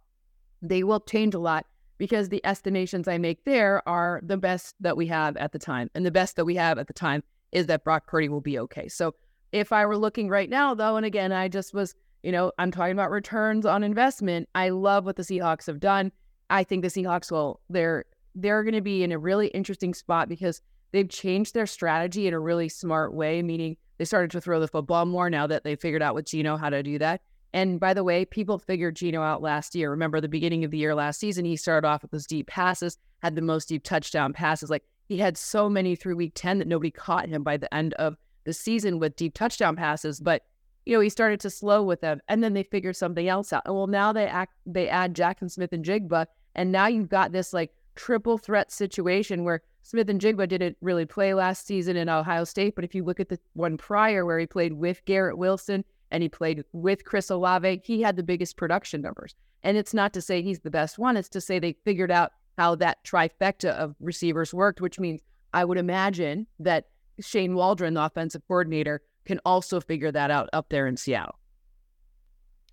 they 0.62 0.82
will 0.82 1.00
change 1.00 1.34
a 1.34 1.38
lot 1.38 1.66
because 2.00 2.30
the 2.30 2.44
estimations 2.46 3.06
I 3.06 3.18
make 3.18 3.44
there 3.44 3.86
are 3.86 4.20
the 4.24 4.38
best 4.38 4.74
that 4.80 4.96
we 4.96 5.06
have 5.08 5.36
at 5.36 5.52
the 5.52 5.58
time. 5.58 5.90
And 5.94 6.04
the 6.04 6.10
best 6.10 6.36
that 6.36 6.46
we 6.46 6.54
have 6.56 6.78
at 6.78 6.86
the 6.86 6.94
time 6.94 7.22
is 7.52 7.66
that 7.66 7.84
Brock 7.84 8.06
Purdy 8.06 8.28
will 8.28 8.40
be 8.40 8.58
okay. 8.58 8.88
So 8.88 9.14
if 9.52 9.70
I 9.70 9.84
were 9.84 9.98
looking 9.98 10.28
right 10.28 10.48
now, 10.48 10.74
though, 10.74 10.96
and 10.96 11.04
again, 11.04 11.30
I 11.30 11.48
just 11.48 11.74
was, 11.74 11.94
you 12.22 12.32
know, 12.32 12.52
I'm 12.58 12.70
talking 12.70 12.92
about 12.92 13.10
returns 13.10 13.66
on 13.66 13.82
investment. 13.82 14.48
I 14.54 14.70
love 14.70 15.04
what 15.04 15.16
the 15.16 15.22
Seahawks 15.22 15.66
have 15.66 15.78
done. 15.78 16.10
I 16.48 16.64
think 16.64 16.82
the 16.82 16.88
Seahawks 16.88 17.30
will, 17.30 17.60
they're, 17.68 18.06
they're 18.34 18.62
going 18.62 18.74
to 18.74 18.80
be 18.80 19.02
in 19.02 19.12
a 19.12 19.18
really 19.18 19.48
interesting 19.48 19.94
spot 19.94 20.28
because 20.28 20.60
they've 20.92 21.08
changed 21.08 21.54
their 21.54 21.66
strategy 21.66 22.26
in 22.26 22.34
a 22.34 22.40
really 22.40 22.68
smart 22.68 23.14
way, 23.14 23.42
meaning 23.42 23.76
they 23.98 24.04
started 24.04 24.30
to 24.32 24.40
throw 24.40 24.60
the 24.60 24.68
football 24.68 25.04
more 25.06 25.30
now 25.30 25.46
that 25.46 25.64
they 25.64 25.76
figured 25.76 26.02
out 26.02 26.14
with 26.14 26.26
Geno 26.26 26.56
how 26.56 26.70
to 26.70 26.82
do 26.82 26.98
that. 26.98 27.20
And 27.52 27.80
by 27.80 27.94
the 27.94 28.04
way, 28.04 28.24
people 28.24 28.58
figured 28.58 28.96
Geno 28.96 29.22
out 29.22 29.42
last 29.42 29.74
year. 29.74 29.90
Remember 29.90 30.20
the 30.20 30.28
beginning 30.28 30.64
of 30.64 30.70
the 30.70 30.78
year 30.78 30.94
last 30.94 31.18
season, 31.18 31.44
he 31.44 31.56
started 31.56 31.86
off 31.86 32.02
with 32.02 32.12
those 32.12 32.26
deep 32.26 32.46
passes, 32.46 32.96
had 33.22 33.34
the 33.34 33.42
most 33.42 33.68
deep 33.68 33.82
touchdown 33.82 34.32
passes. 34.32 34.70
Like 34.70 34.84
he 35.08 35.18
had 35.18 35.36
so 35.36 35.68
many 35.68 35.96
through 35.96 36.16
week 36.16 36.32
10 36.34 36.58
that 36.58 36.68
nobody 36.68 36.90
caught 36.90 37.28
him 37.28 37.42
by 37.42 37.56
the 37.56 37.72
end 37.74 37.94
of 37.94 38.16
the 38.44 38.52
season 38.52 38.98
with 39.00 39.16
deep 39.16 39.34
touchdown 39.34 39.74
passes. 39.74 40.20
But 40.20 40.42
you 40.86 40.94
know, 40.94 41.00
he 41.00 41.08
started 41.08 41.40
to 41.40 41.50
slow 41.50 41.82
with 41.82 42.00
them, 42.00 42.20
and 42.28 42.42
then 42.42 42.54
they 42.54 42.62
figured 42.62 42.96
something 42.96 43.28
else 43.28 43.52
out. 43.52 43.62
And 43.66 43.74
well, 43.74 43.86
now 43.86 44.12
they 44.12 44.26
act 44.26 44.54
they 44.64 44.88
add 44.88 45.14
Jaxon 45.14 45.50
Smith-Njigba. 45.50 46.26
and 46.54 46.72
now 46.72 46.86
you've 46.86 47.08
got 47.08 47.32
this 47.32 47.52
like 47.52 47.72
triple 47.94 48.38
threat 48.38 48.70
situation 48.70 49.44
where 49.44 49.62
Smith-Njigba 49.82 50.48
didn't 50.48 50.76
really 50.80 51.06
play 51.06 51.34
last 51.34 51.66
season 51.66 51.96
in 51.96 52.08
Ohio 52.08 52.44
State, 52.44 52.74
but 52.74 52.84
if 52.84 52.94
you 52.94 53.04
look 53.04 53.20
at 53.20 53.28
the 53.28 53.38
one 53.54 53.76
prior 53.76 54.24
where 54.24 54.38
he 54.38 54.46
played 54.46 54.74
with 54.74 55.04
Garrett 55.04 55.38
Wilson 55.38 55.84
and 56.10 56.22
he 56.22 56.28
played 56.28 56.64
with 56.72 57.04
Chris 57.04 57.30
Olave, 57.30 57.82
he 57.84 58.02
had 58.02 58.16
the 58.16 58.22
biggest 58.22 58.56
production 58.56 59.00
numbers. 59.00 59.34
And 59.62 59.76
it's 59.76 59.94
not 59.94 60.12
to 60.14 60.22
say 60.22 60.42
he's 60.42 60.60
the 60.60 60.70
best 60.70 60.98
one, 60.98 61.16
it's 61.16 61.28
to 61.30 61.40
say 61.40 61.58
they 61.58 61.76
figured 61.84 62.10
out 62.10 62.32
how 62.58 62.74
that 62.76 63.02
trifecta 63.04 63.70
of 63.70 63.94
receivers 64.00 64.52
worked, 64.52 64.80
which 64.80 65.00
means 65.00 65.22
I 65.52 65.64
would 65.64 65.78
imagine 65.78 66.46
that 66.58 66.86
Shane 67.20 67.54
Waldron, 67.54 67.94
the 67.94 68.04
offensive 68.04 68.42
coordinator, 68.46 69.02
can 69.24 69.40
also 69.44 69.80
figure 69.80 70.12
that 70.12 70.30
out 70.30 70.48
up 70.52 70.68
there 70.68 70.86
in 70.86 70.96
Seattle. 70.96 71.39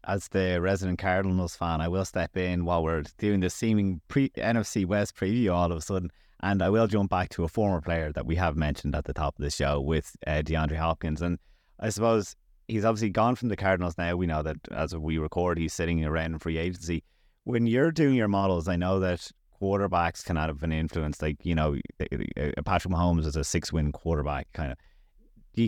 As 0.03 0.27
the 0.29 0.61
resident 0.61 0.99
Cardinals 0.99 1.55
fan, 1.55 1.81
I 1.81 1.87
will 1.87 2.05
step 2.05 2.37
in 2.37 2.65
while 2.65 2.83
we're 2.83 3.03
doing 3.17 3.41
the 3.41 3.49
seeming 3.49 4.01
pre- 4.07 4.29
NFC 4.29 4.85
West 4.85 5.15
preview 5.15 5.53
all 5.53 5.71
of 5.71 5.77
a 5.77 5.81
sudden. 5.81 6.11
And 6.41 6.61
I 6.61 6.69
will 6.69 6.87
jump 6.87 7.09
back 7.09 7.29
to 7.29 7.43
a 7.43 7.47
former 7.47 7.81
player 7.81 8.11
that 8.13 8.25
we 8.25 8.35
have 8.35 8.55
mentioned 8.55 8.95
at 8.95 9.05
the 9.05 9.13
top 9.13 9.37
of 9.37 9.43
the 9.43 9.49
show 9.49 9.81
with 9.81 10.15
uh, 10.27 10.43
DeAndre 10.43 10.77
Hopkins. 10.77 11.21
And 11.21 11.39
I 11.79 11.89
suppose 11.89 12.35
he's 12.67 12.85
obviously 12.85 13.09
gone 13.09 13.35
from 13.35 13.49
the 13.49 13.55
Cardinals 13.55 13.97
now. 13.97 14.15
We 14.15 14.27
know 14.27 14.43
that 14.43 14.57
as 14.71 14.95
we 14.95 15.17
record, 15.17 15.57
he's 15.57 15.73
sitting 15.73 16.05
around 16.05 16.33
in 16.33 16.39
free 16.39 16.57
agency. 16.57 17.03
When 17.43 17.65
you're 17.65 17.91
doing 17.91 18.15
your 18.15 18.27
models, 18.27 18.67
I 18.67 18.75
know 18.75 18.99
that 18.99 19.31
quarterbacks 19.61 20.23
can 20.23 20.35
have 20.35 20.61
an 20.63 20.71
influence. 20.71 21.21
Like 21.21 21.37
you 21.43 21.55
know, 21.55 21.75
eh, 21.99 22.05
eh, 22.11 22.23
eh, 22.35 22.51
Patrick 22.65 22.93
Mahomes 22.93 23.25
is 23.25 23.35
a 23.35 23.43
six-win 23.43 23.91
quarterback, 23.91 24.47
kind 24.53 24.71
of. 24.71 24.77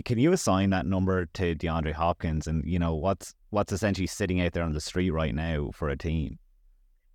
Can 0.04 0.18
you 0.18 0.32
assign 0.32 0.70
that 0.70 0.86
number 0.86 1.26
to 1.26 1.54
DeAndre 1.56 1.92
Hopkins, 1.92 2.46
and 2.46 2.64
you 2.64 2.78
know 2.78 2.94
what's 2.94 3.34
what's 3.50 3.72
essentially 3.72 4.06
sitting 4.06 4.40
out 4.40 4.52
there 4.52 4.62
on 4.62 4.72
the 4.72 4.80
street 4.80 5.10
right 5.10 5.34
now 5.34 5.70
for 5.74 5.88
a 5.88 5.96
team? 5.96 6.38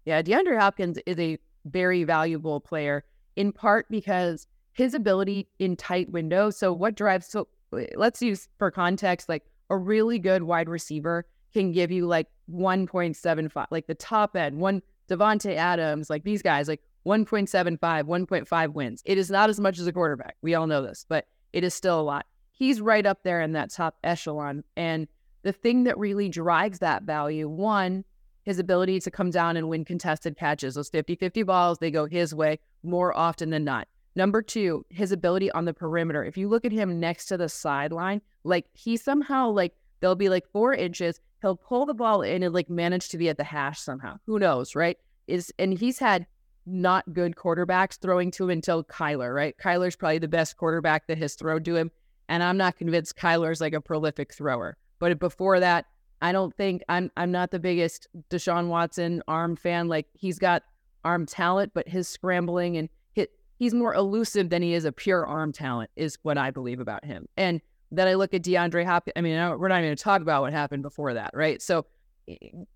Yeah, 0.03 0.21
DeAndre 0.21 0.59
Hopkins 0.59 0.99
is 1.05 1.17
a 1.17 1.37
very 1.65 2.03
valuable 2.03 2.59
player 2.59 3.05
in 3.37 3.51
part 3.53 3.87
because 3.89 4.45
his 4.73 4.93
ability 4.93 5.47
in 5.59 5.77
tight 5.77 6.11
windows. 6.11 6.57
So 6.57 6.73
what 6.73 6.95
drives 6.95 7.27
so 7.27 7.47
uh, 7.71 7.83
let's 7.95 8.21
use 8.21 8.49
for 8.57 8.69
context 8.71 9.29
like 9.29 9.43
a 9.69 9.77
really 9.77 10.19
good 10.19 10.43
wide 10.43 10.69
receiver 10.69 11.25
can 11.53 11.71
give 11.71 11.91
you 11.91 12.05
like 12.05 12.27
1.75, 12.51 13.67
like 13.71 13.87
the 13.87 13.95
top 13.95 14.35
end, 14.35 14.59
one 14.59 14.81
Davante 15.09 15.55
Adams, 15.55 16.09
like 16.09 16.23
these 16.25 16.41
guys, 16.41 16.67
like 16.67 16.81
1.75, 17.05 17.79
1.5 17.79 18.73
wins. 18.73 19.01
It 19.05 19.17
is 19.17 19.31
not 19.31 19.49
as 19.49 19.59
much 19.59 19.79
as 19.79 19.87
a 19.87 19.93
quarterback. 19.93 20.35
We 20.41 20.55
all 20.55 20.67
know 20.67 20.81
this, 20.81 21.05
but 21.07 21.25
it 21.53 21.63
is 21.63 21.73
still 21.73 21.99
a 21.99 22.03
lot. 22.03 22.25
He's 22.55 22.81
right 22.81 23.05
up 23.05 23.23
there 23.23 23.41
in 23.41 23.51
that 23.51 23.69
top 23.69 23.97
echelon. 24.03 24.63
And 24.75 25.07
the 25.43 25.51
thing 25.51 25.83
that 25.83 25.97
really 25.97 26.29
drives 26.29 26.79
that 26.79 27.03
value, 27.03 27.47
one, 27.47 28.05
his 28.43 28.59
ability 28.59 28.99
to 29.01 29.11
come 29.11 29.29
down 29.29 29.57
and 29.57 29.67
win 29.67 29.83
contested 29.83 30.37
catches. 30.37 30.75
Those 30.75 30.89
50 30.89 31.15
50 31.15 31.43
balls, 31.43 31.79
they 31.79 31.91
go 31.91 32.05
his 32.05 32.33
way 32.33 32.59
more 32.81 33.15
often 33.15 33.49
than 33.49 33.63
not. 33.65 33.87
Number 34.15 34.41
two, 34.41 34.85
his 34.89 35.11
ability 35.11 35.51
on 35.51 35.65
the 35.65 35.73
perimeter. 35.73 36.23
If 36.23 36.37
you 36.37 36.47
look 36.47 36.63
at 36.63 36.71
him 36.71 36.99
next 36.99 37.25
to 37.25 37.37
the 37.37 37.49
sideline, 37.49 38.21
like 38.45 38.65
he 38.73 38.95
somehow, 38.95 39.49
like, 39.49 39.75
there'll 39.99 40.15
be 40.15 40.29
like 40.29 40.47
four 40.47 40.73
inches. 40.73 41.19
He'll 41.41 41.57
pull 41.57 41.85
the 41.85 41.93
ball 41.93 42.21
in 42.21 42.41
and 42.41 42.53
like 42.53 42.69
manage 42.69 43.09
to 43.09 43.17
be 43.17 43.27
at 43.27 43.37
the 43.37 43.43
hash 43.43 43.81
somehow. 43.81 44.17
Who 44.25 44.39
knows, 44.39 44.73
right? 44.73 44.97
Is 45.27 45.51
and 45.59 45.77
he's 45.77 45.99
had 45.99 46.25
not 46.65 47.13
good 47.13 47.35
quarterbacks 47.35 47.99
throwing 47.99 48.31
to 48.31 48.45
him 48.45 48.49
until 48.51 48.83
Kyler, 48.83 49.35
right? 49.35 49.55
Kyler's 49.57 49.95
probably 49.95 50.19
the 50.19 50.27
best 50.27 50.57
quarterback 50.57 51.07
that 51.07 51.17
has 51.17 51.35
thrown 51.35 51.63
to 51.63 51.75
him. 51.75 51.91
And 52.29 52.43
I'm 52.43 52.57
not 52.57 52.77
convinced 52.77 53.17
Kyler's 53.17 53.61
like 53.61 53.73
a 53.73 53.81
prolific 53.81 54.33
thrower. 54.33 54.77
But 54.99 55.19
before 55.19 55.59
that, 55.59 55.85
I 56.21 56.31
don't 56.31 56.55
think 56.55 56.81
I'm 56.89 57.11
I'm 57.17 57.31
not 57.31 57.51
the 57.51 57.59
biggest 57.59 58.07
Deshaun 58.29 58.67
Watson 58.67 59.21
arm 59.27 59.55
fan. 59.55 59.87
Like 59.87 60.07
he's 60.13 60.39
got 60.39 60.63
arm 61.03 61.25
talent, 61.25 61.71
but 61.73 61.87
his 61.87 62.07
scrambling 62.07 62.77
and 62.77 62.89
hit 63.13 63.31
he's 63.59 63.73
more 63.73 63.93
elusive 63.93 64.49
than 64.49 64.61
he 64.61 64.73
is 64.73 64.85
a 64.85 64.91
pure 64.91 65.25
arm 65.25 65.51
talent, 65.51 65.91
is 65.95 66.17
what 66.23 66.37
I 66.37 66.51
believe 66.51 66.79
about 66.79 67.05
him. 67.05 67.27
And 67.37 67.61
then 67.91 68.07
I 68.07 68.15
look 68.15 68.33
at 68.33 68.41
DeAndre 68.41 68.85
Hopkins. 68.85 69.13
I 69.15 69.21
mean, 69.21 69.35
we're 69.59 69.67
not 69.67 69.75
even 69.75 69.89
going 69.89 69.97
to 69.97 70.03
talk 70.03 70.21
about 70.21 70.41
what 70.41 70.53
happened 70.53 70.81
before 70.81 71.13
that, 71.13 71.31
right? 71.33 71.61
So 71.61 71.85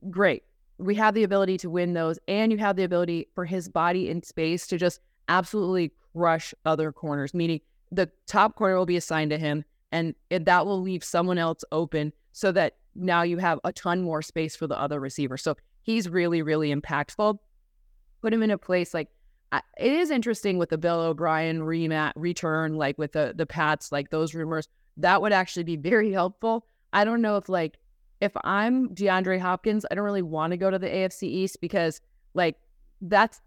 great 0.10 0.44
we 0.80 0.96
have 0.96 1.14
the 1.14 1.24
ability 1.24 1.58
to 1.58 1.70
win 1.70 1.94
those, 1.94 2.18
and 2.28 2.52
you 2.52 2.58
have 2.58 2.76
the 2.76 2.84
ability 2.84 3.28
for 3.36 3.46
his 3.46 3.70
body 3.70 4.10
in 4.10 4.24
space 4.24 4.66
to 4.68 4.78
just 4.78 5.02
absolutely 5.28 5.92
crush 6.14 6.54
other 6.66 6.92
corners, 6.92 7.34
meaning 7.34 7.60
the 7.92 8.10
top 8.28 8.56
corner 8.56 8.78
will 8.78 8.86
be 8.86 8.98
assigned 8.98 9.32
to 9.32 9.38
him, 9.38 9.66
and 9.92 10.16
it, 10.30 10.46
that 10.46 10.66
will 10.66 10.82
leave 10.82 11.04
someone 11.04 11.38
else 11.38 11.64
open 11.72 12.14
so 12.32 12.52
that 12.52 12.76
now 12.96 13.22
you 13.24 13.38
have 13.38 13.60
a 13.64 13.74
ton 13.74 14.02
more 14.02 14.22
space 14.22 14.56
for 14.56 14.68
the 14.68 14.80
other 14.80 15.00
receiver. 15.00 15.38
So 15.38 15.56
he's 15.82 16.10
really, 16.10 16.42
really 16.42 16.74
impactful. 16.74 17.38
Put 18.22 18.34
him 18.34 18.44
in 18.44 18.52
a 18.52 18.58
place 18.58 18.94
like 18.94 19.10
it 19.52 19.94
is 19.94 20.12
interesting 20.12 20.58
with 20.58 20.70
the 20.70 20.78
Bill 20.78 21.00
O'Brien 21.00 21.62
remat 21.62 22.14
return, 22.16 22.76
like 22.76 22.98
with 22.98 23.14
the 23.14 23.34
the 23.36 23.46
Pats, 23.46 23.92
like 23.92 24.10
those 24.10 24.36
rumors. 24.36 24.68
That 24.98 25.22
would 25.22 25.32
actually 25.32 25.64
be 25.64 25.76
very 25.92 26.12
helpful. 26.12 26.66
I 26.94 27.06
don't 27.06 27.22
know 27.22 27.38
if 27.38 27.50
like 27.50 27.78
if 28.22 28.34
I'm 28.44 28.90
DeAndre 28.90 29.40
Hopkins, 29.40 29.86
I 29.90 29.96
don't 29.96 30.04
really 30.04 30.22
want 30.22 30.52
to 30.52 30.58
go 30.58 30.70
to 30.70 30.78
the 30.78 30.88
AFC 30.88 31.24
East 31.24 31.62
because 31.62 32.02
like 32.34 32.58
that's 33.02 33.42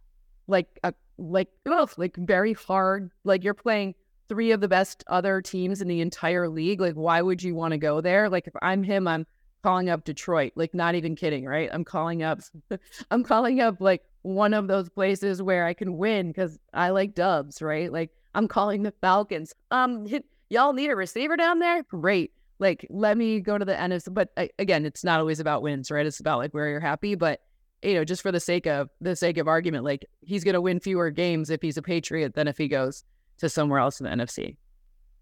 like 0.49 0.81
a 0.83 0.95
like 1.19 1.49
ugh, 1.67 1.93
like 1.97 2.17
very 2.17 2.55
hard. 2.55 3.11
Like 3.25 3.45
you're 3.45 3.55
playing 3.55 3.95
three 4.29 4.53
of 4.53 4.61
the 4.61 4.69
best 4.69 5.05
other 5.07 5.41
teams 5.41 5.81
in 5.81 5.89
the 5.89 6.01
entire 6.01 6.49
league. 6.49 6.81
Like 6.81 6.95
why 6.95 7.23
would 7.23 7.43
you 7.43 7.55
want 7.55 7.73
to 7.73 7.79
go 7.79 8.01
there? 8.01 8.29
Like 8.29 8.47
if 8.47 8.55
I'm 8.63 8.83
him, 8.83 9.07
I'm 9.09 9.27
calling 9.63 9.89
up 9.89 10.05
Detroit. 10.05 10.53
Like 10.55 10.75
not 10.75 10.95
even 10.95 11.17
kidding, 11.17 11.45
right? 11.45 11.69
I'm 11.73 11.85
calling 11.85 12.23
up 12.23 12.41
I'm 13.11 13.23
calling 13.23 13.61
up 13.61 13.81
like 13.81 14.03
one 14.23 14.55
of 14.55 14.69
those 14.69 14.89
places 14.89 15.43
where 15.43 15.67
I 15.67 15.75
can 15.75 15.97
win 15.97 16.29
because 16.29 16.59
I 16.73 16.91
like 16.91 17.15
dubs, 17.15 17.63
right? 17.63 17.93
Like 17.93 18.11
I'm 18.35 18.49
calling 18.49 18.83
the 18.83 18.95
Falcons. 19.01 19.55
Um 19.71 20.07
y'all 20.51 20.73
need 20.73 20.91
a 20.91 20.97
receiver 20.97 21.37
down 21.37 21.59
there? 21.59 21.83
Great 21.85 22.33
like 22.63 22.87
let 22.89 23.19
me 23.19 23.41
go 23.41 23.59
to 23.59 23.65
the 23.65 23.75
NFC. 23.75 24.15
But 24.15 24.31
again, 24.59 24.87
it's 24.87 25.05
not 25.05 25.21
always 25.21 25.41
about 25.41 25.63
wins, 25.63 25.91
right? 25.91 26.07
It's 26.07 26.21
about 26.21 26.39
like 26.39 26.55
where 26.55 26.69
you're 26.69 26.81
happy. 26.81 27.17
But 27.17 27.41
you 27.83 27.95
know, 27.95 28.05
just 28.05 28.23
for 28.23 28.31
the 28.31 28.41
sake 28.41 28.67
of 28.67 28.89
the 29.01 29.17
sake 29.17 29.37
of 29.37 29.49
argument, 29.49 29.85
like 29.85 30.07
he's 30.21 30.45
going 30.45 30.55
to 30.55 30.61
win 30.61 30.79
fewer 30.79 31.11
games 31.11 31.51
if 31.51 31.61
he's 31.61 31.77
a 31.77 31.83
Patriot 31.83 32.35
than 32.35 32.47
if 32.47 32.57
he 32.57 32.69
goes 32.69 33.05
to 33.43 33.49
somewhere 33.49 33.79
else 33.79 34.01
in 34.01 34.05
the 34.05 34.25
NFC. 34.25 34.57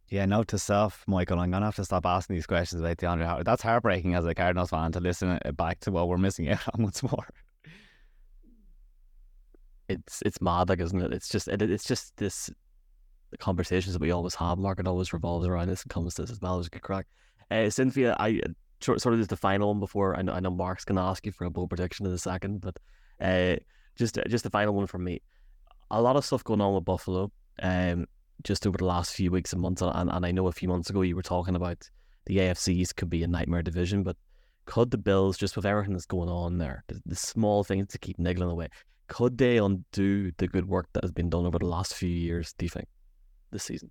Yeah, 0.09 0.27
note 0.27 0.49
to 0.49 0.59
self, 0.59 1.05
Michael. 1.07 1.39
I'm 1.39 1.51
gonna 1.51 1.67
have 1.67 1.77
to 1.77 1.85
stop 1.85 2.05
asking 2.05 2.37
these 2.37 2.47
questions 2.47 2.81
about 2.81 2.97
DeAndre 2.97 3.27
Howard. 3.27 3.47
That's 3.47 3.63
heartbreaking 3.63 4.15
as 4.15 4.25
a 4.25 4.35
Cardinals 4.35 4.71
fan 4.71 4.93
to 4.93 5.01
listen 5.01 5.39
back 5.57 5.81
to 5.81 5.93
what 5.93 6.09
we're 6.09 6.19
missing 6.19 6.49
out 6.49 6.61
on 6.75 6.83
once 6.83 7.03
more. 7.03 7.29
It's 9.89 10.23
it's 10.25 10.41
mad, 10.41 10.69
like 10.69 10.81
isn't 10.81 11.01
it? 11.01 11.13
It's 11.13 11.29
just 11.29 11.49
it, 11.49 11.63
it's 11.63 11.87
just 11.87 12.17
this 12.17 12.51
the 13.31 13.39
conversations 13.39 13.93
that 13.93 14.03
we 14.03 14.11
always 14.11 14.35
have. 14.35 14.59
Market 14.59 14.89
always 14.89 15.13
revolves 15.13 15.47
around 15.47 15.69
this 15.69 15.83
and 15.83 15.91
comes 15.91 16.15
to 16.15 16.23
this 16.23 16.33
as 16.33 16.41
well 16.41 16.59
as 16.59 16.67
a 16.67 16.71
good 16.71 16.83
crack. 16.83 17.07
Uh, 17.51 17.71
Cynthia, 17.71 18.17
I 18.19 18.41
sort 18.81 19.07
of 19.07 19.21
is 19.21 19.29
the 19.29 19.37
final 19.37 19.69
one 19.69 19.81
before 19.81 20.17
I 20.17 20.23
know, 20.23 20.33
I 20.33 20.41
know 20.41 20.51
Mark's 20.51 20.85
going 20.85 20.97
to 20.97 21.03
ask 21.03 21.27
you 21.27 21.33
for 21.33 21.45
a 21.45 21.51
bold 21.51 21.69
prediction 21.69 22.07
in 22.07 22.13
a 22.13 22.19
second, 22.19 22.61
but 22.61 22.77
uh, 23.21 23.57
just 23.97 24.19
just 24.29 24.45
the 24.45 24.51
final 24.51 24.75
one 24.75 24.87
from 24.87 25.05
me. 25.05 25.23
A 25.91 26.01
lot 26.01 26.17
of 26.17 26.25
stuff 26.25 26.45
going 26.45 26.61
on 26.61 26.75
with 26.75 26.85
Buffalo, 26.85 27.31
um, 27.61 28.07
just 28.43 28.67
over 28.67 28.79
the 28.79 28.85
last 28.85 29.15
few 29.15 29.31
weeks 29.31 29.53
and 29.53 29.63
months, 29.63 29.83
and, 29.83 30.11
and 30.11 30.27
I 30.27 30.31
know 30.31 30.47
a 30.47 30.53
few 30.53 30.69
months 30.69 30.91
ago 30.91 31.03
you 31.03 31.17
were 31.17 31.23
talking 31.23 31.55
about 31.55 31.89
the 32.27 32.39
AFCs 32.39 32.95
could 32.95 33.11
be 33.11 33.23
a 33.23 33.27
nightmare 33.29 33.63
division, 33.63 34.03
but 34.03 34.17
could 34.67 34.91
the 34.91 34.99
Bills, 34.99 35.37
just 35.37 35.57
with 35.57 35.67
everything 35.67 35.93
that's 35.93 36.07
going 36.07 36.29
on 36.29 36.59
there, 36.59 36.85
the, 36.89 37.01
the 37.07 37.17
small 37.17 37.65
things 37.65 37.89
to 37.89 37.99
keep 37.99 38.19
niggling 38.19 38.51
away, 38.51 38.69
could 39.09 39.37
they 39.37 39.57
undo 39.57 40.31
the 40.39 40.47
good 40.47 40.69
work 40.69 40.87
that 40.93 41.03
has 41.03 41.11
been 41.11 41.29
done 41.29 41.45
over 41.45 41.59
the 41.59 41.67
last 41.67 41.95
few 41.95 42.09
years? 42.09 42.55
Do 42.57 42.65
you 42.65 42.71
think 42.71 42.87
this 43.51 43.65
season? 43.65 43.91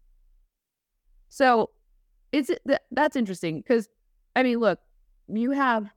So 1.27 1.71
it's 2.31 2.49
that's 2.91 3.15
interesting 3.15 3.57
because 3.61 3.89
I 4.35 4.43
mean, 4.43 4.59
look, 4.59 4.79
you 5.27 5.51
have 5.51 5.89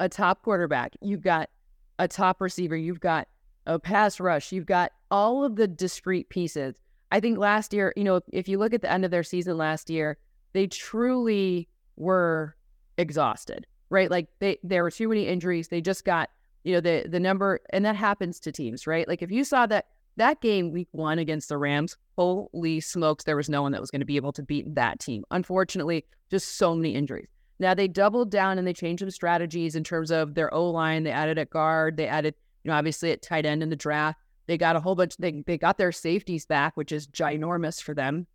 a 0.00 0.08
top 0.08 0.42
quarterback, 0.42 0.94
you've 1.00 1.22
got 1.22 1.50
a 1.98 2.06
top 2.06 2.40
receiver, 2.40 2.76
you've 2.76 3.00
got 3.00 3.26
a 3.66 3.78
pass 3.78 4.20
rush, 4.20 4.52
you've 4.52 4.66
got 4.66 4.92
all 5.10 5.44
of 5.44 5.56
the 5.56 5.68
discrete 5.68 6.28
pieces. 6.28 6.76
I 7.10 7.20
think 7.20 7.38
last 7.38 7.72
year, 7.72 7.92
you 7.96 8.04
know, 8.04 8.20
if 8.32 8.48
you 8.48 8.58
look 8.58 8.74
at 8.74 8.82
the 8.82 8.90
end 8.90 9.04
of 9.04 9.10
their 9.10 9.22
season 9.22 9.56
last 9.56 9.88
year, 9.88 10.18
they 10.52 10.66
truly 10.66 11.68
were 11.96 12.54
exhausted, 12.98 13.66
right? 13.90 14.10
Like 14.10 14.28
they 14.40 14.58
there 14.62 14.82
were 14.82 14.90
too 14.90 15.08
many 15.08 15.26
injuries. 15.26 15.68
They 15.68 15.80
just 15.80 16.04
got, 16.04 16.30
you 16.64 16.74
know, 16.74 16.80
the 16.80 17.06
the 17.08 17.20
number 17.20 17.60
and 17.70 17.84
that 17.84 17.96
happens 17.96 18.40
to 18.40 18.52
teams, 18.52 18.86
right? 18.86 19.08
Like 19.08 19.22
if 19.22 19.30
you 19.30 19.44
saw 19.44 19.66
that 19.66 19.86
that 20.16 20.40
game 20.40 20.72
week 20.72 20.88
one 20.92 21.18
against 21.18 21.48
the 21.48 21.56
Rams, 21.56 21.96
holy 22.16 22.80
smokes, 22.80 23.24
there 23.24 23.36
was 23.36 23.48
no 23.48 23.62
one 23.62 23.72
that 23.72 23.80
was 23.80 23.90
going 23.90 24.00
to 24.00 24.06
be 24.06 24.16
able 24.16 24.32
to 24.32 24.42
beat 24.42 24.74
that 24.74 24.98
team. 24.98 25.24
Unfortunately, 25.30 26.04
just 26.30 26.56
so 26.56 26.74
many 26.74 26.94
injuries. 26.94 27.28
Now 27.60 27.74
they 27.74 27.88
doubled 27.88 28.30
down 28.30 28.58
and 28.58 28.66
they 28.66 28.72
changed 28.72 29.00
some 29.00 29.10
strategies 29.10 29.74
in 29.74 29.84
terms 29.84 30.10
of 30.10 30.34
their 30.34 30.52
O 30.52 30.70
line. 30.70 31.04
They 31.04 31.10
added 31.10 31.38
at 31.38 31.50
guard. 31.50 31.96
They 31.96 32.06
added, 32.06 32.34
you 32.62 32.70
know, 32.70 32.76
obviously 32.76 33.10
at 33.12 33.22
tight 33.22 33.46
end 33.46 33.62
in 33.62 33.70
the 33.70 33.76
draft. 33.76 34.20
They 34.48 34.56
got 34.56 34.76
a 34.76 34.80
whole 34.80 34.94
bunch. 34.94 35.16
They 35.18 35.42
they 35.46 35.58
got 35.58 35.76
their 35.76 35.92
safeties 35.92 36.46
back, 36.46 36.76
which 36.76 36.90
is 36.90 37.06
ginormous 37.06 37.80
for 37.80 37.94
them. 37.94 38.26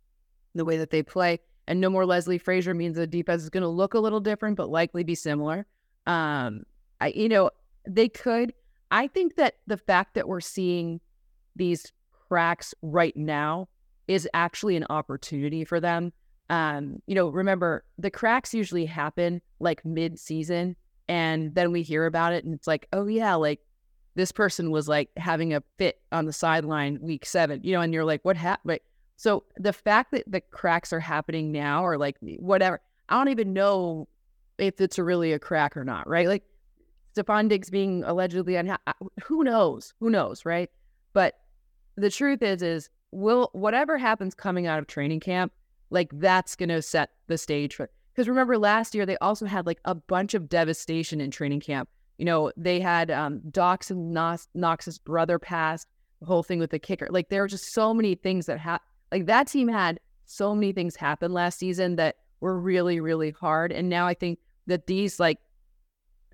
The 0.54 0.64
way 0.64 0.78
that 0.78 0.90
they 0.90 1.02
play, 1.02 1.40
and 1.66 1.80
no 1.80 1.90
more 1.90 2.06
Leslie 2.06 2.38
Frazier 2.38 2.72
means 2.72 2.96
the 2.96 3.06
defense 3.06 3.42
is 3.42 3.50
going 3.50 3.64
to 3.64 3.68
look 3.68 3.94
a 3.94 3.98
little 3.98 4.20
different, 4.20 4.56
but 4.56 4.70
likely 4.70 5.02
be 5.02 5.16
similar. 5.16 5.66
Um, 6.06 6.62
I 7.00 7.08
you 7.08 7.28
know 7.28 7.50
they 7.86 8.08
could. 8.08 8.54
I 8.92 9.08
think 9.08 9.34
that 9.36 9.56
the 9.66 9.76
fact 9.76 10.14
that 10.14 10.28
we're 10.28 10.40
seeing 10.40 11.00
these 11.56 11.92
cracks 12.28 12.74
right 12.80 13.16
now 13.16 13.68
is 14.06 14.28
actually 14.34 14.76
an 14.76 14.86
opportunity 14.90 15.64
for 15.64 15.80
them. 15.80 16.12
Um, 16.48 17.02
you 17.06 17.16
know, 17.16 17.28
remember 17.28 17.84
the 17.98 18.10
cracks 18.10 18.54
usually 18.54 18.86
happen 18.86 19.42
like 19.58 19.84
mid 19.84 20.20
season, 20.20 20.76
and 21.08 21.52
then 21.56 21.72
we 21.72 21.82
hear 21.82 22.06
about 22.06 22.34
it, 22.34 22.44
and 22.44 22.54
it's 22.54 22.68
like, 22.68 22.86
oh 22.92 23.06
yeah, 23.06 23.34
like 23.34 23.58
this 24.14 24.32
person 24.32 24.70
was 24.70 24.88
like 24.88 25.10
having 25.16 25.54
a 25.54 25.62
fit 25.78 26.00
on 26.12 26.26
the 26.26 26.32
sideline 26.32 26.98
week 27.00 27.26
seven, 27.26 27.60
you 27.62 27.72
know, 27.72 27.80
and 27.80 27.92
you're 27.92 28.04
like, 28.04 28.24
what 28.24 28.36
happened? 28.36 28.78
So 29.16 29.44
the 29.56 29.72
fact 29.72 30.12
that 30.12 30.24
the 30.26 30.40
cracks 30.40 30.92
are 30.92 31.00
happening 31.00 31.52
now, 31.52 31.84
or 31.84 31.98
like 31.98 32.16
whatever, 32.20 32.80
I 33.08 33.16
don't 33.16 33.28
even 33.28 33.52
know 33.52 34.08
if 34.58 34.80
it's 34.80 34.98
really 34.98 35.32
a 35.32 35.38
crack 35.38 35.76
or 35.76 35.84
not, 35.84 36.08
right? 36.08 36.28
Like 36.28 36.44
Stefon 37.16 37.48
Diggs 37.48 37.70
being 37.70 38.04
allegedly 38.04 38.56
unhappy, 38.56 38.92
who 39.24 39.44
knows? 39.44 39.94
Who 40.00 40.10
knows, 40.10 40.44
right? 40.44 40.70
But 41.12 41.34
the 41.96 42.10
truth 42.10 42.42
is, 42.42 42.62
is 42.62 42.90
will 43.12 43.50
whatever 43.52 43.98
happens 43.98 44.34
coming 44.34 44.66
out 44.66 44.78
of 44.78 44.86
training 44.86 45.20
camp, 45.20 45.52
like 45.90 46.10
that's 46.14 46.56
going 46.56 46.70
to 46.70 46.82
set 46.82 47.10
the 47.28 47.38
stage 47.38 47.74
for. 47.76 47.88
Because 48.12 48.28
remember, 48.28 48.58
last 48.58 48.94
year 48.94 49.06
they 49.06 49.16
also 49.18 49.46
had 49.46 49.66
like 49.66 49.80
a 49.84 49.94
bunch 49.94 50.34
of 50.34 50.48
devastation 50.48 51.20
in 51.20 51.30
training 51.30 51.60
camp. 51.60 51.88
You 52.18 52.24
know, 52.24 52.52
they 52.56 52.80
had 52.80 53.10
um, 53.10 53.42
and 53.90 54.12
Knox, 54.12 54.48
Knox's 54.54 54.98
brother 54.98 55.38
passed. 55.38 55.88
The 56.20 56.26
whole 56.26 56.42
thing 56.42 56.58
with 56.58 56.70
the 56.70 56.78
kicker, 56.78 57.08
like 57.10 57.28
there 57.28 57.42
were 57.42 57.48
just 57.48 57.72
so 57.74 57.92
many 57.92 58.14
things 58.14 58.46
that 58.46 58.58
happened. 58.58 58.88
Like 59.12 59.26
that 59.26 59.46
team 59.46 59.68
had 59.68 60.00
so 60.24 60.54
many 60.54 60.72
things 60.72 60.96
happen 60.96 61.32
last 61.32 61.58
season 61.58 61.96
that 61.96 62.16
were 62.40 62.58
really, 62.58 63.00
really 63.00 63.30
hard. 63.32 63.72
And 63.72 63.88
now 63.88 64.06
I 64.06 64.14
think 64.14 64.38
that 64.66 64.86
these 64.86 65.20
like 65.20 65.38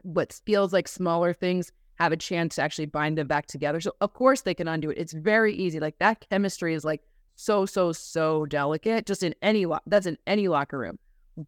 what 0.03 0.39
feels 0.47 0.73
like 0.73 0.89
smaller 0.89 1.33
things 1.33 1.73
have 1.99 2.13
a 2.13 2.17
chance 2.17 2.55
to 2.55 2.63
actually 2.63 2.87
bind 2.87 3.19
them 3.19 3.27
back 3.27 3.47
together. 3.47 3.81
So 3.81 3.93
of 4.01 4.15
course 4.15 4.43
they 4.43 4.55
can 4.55 4.69
undo 4.69 4.91
it. 4.91 4.99
It's 4.99 5.13
very 5.13 5.55
easy. 5.55 5.81
Like 5.81 5.99
that 5.99 6.25
chemistry 6.31 6.75
is 6.75 6.85
like 6.85 7.03
so 7.37 7.67
so 7.67 7.93
so 7.93 8.47
delicate. 8.47 9.07
Just 9.07 9.23
in 9.23 9.35
any 9.43 9.67
lo- 9.67 9.81
that's 9.87 10.07
in 10.07 10.17
any 10.27 10.49
locker 10.49 10.79
room. 10.79 10.99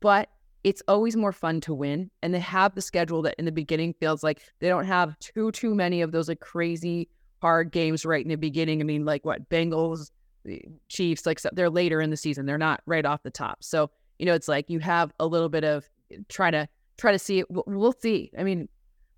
But 0.01 0.29
it's 0.65 0.83
always 0.87 1.17
more 1.17 1.33
fun 1.33 1.61
to 1.63 1.75
win. 1.75 2.11
And 2.23 2.33
they 2.33 2.41
have 2.41 2.75
the 2.75 2.83
schedule 2.83 3.23
that 3.23 3.35
in 3.39 3.45
the 3.45 3.53
beginning 3.53 3.95
feels 3.95 4.23
like 4.23 4.43
they 4.61 4.69
don't 4.69 4.85
have 4.85 5.19
too 5.19 5.51
too 5.53 5.75
many 5.75 6.03
of 6.03 6.13
those 6.13 6.29
like 6.29 6.41
crazy 6.41 7.09
hard 7.41 7.73
games 7.73 8.07
right 8.07 8.25
in 8.25 8.29
the 8.29 8.37
beginning. 8.37 8.81
I 8.81 8.85
mean, 8.85 9.05
like 9.05 9.25
what 9.25 9.49
Bengals, 9.49 10.11
eh, 10.49 10.59
Chiefs, 10.89 11.27
like 11.27 11.41
they're 11.53 11.71
later 11.71 12.01
in 12.01 12.11
the 12.11 12.17
season. 12.17 12.47
They're 12.47 12.59
not 12.59 12.81
right 12.87 13.05
off 13.05 13.23
the 13.23 13.31
top. 13.31 13.65
So 13.65 13.91
you 14.19 14.27
know, 14.27 14.35
it's 14.35 14.49
like 14.49 14.71
you 14.71 14.79
have 14.79 15.13
a 15.19 15.27
little 15.27 15.49
bit 15.49 15.65
of 15.65 15.89
eh, 16.13 16.19
try 16.29 16.51
to 16.51 16.69
try 16.97 17.13
to 17.13 17.19
see 17.19 17.41
it. 17.41 17.51
We'll, 17.51 17.65
we'll 17.67 17.95
see. 18.01 18.31
I 18.39 18.45
mean, 18.45 18.69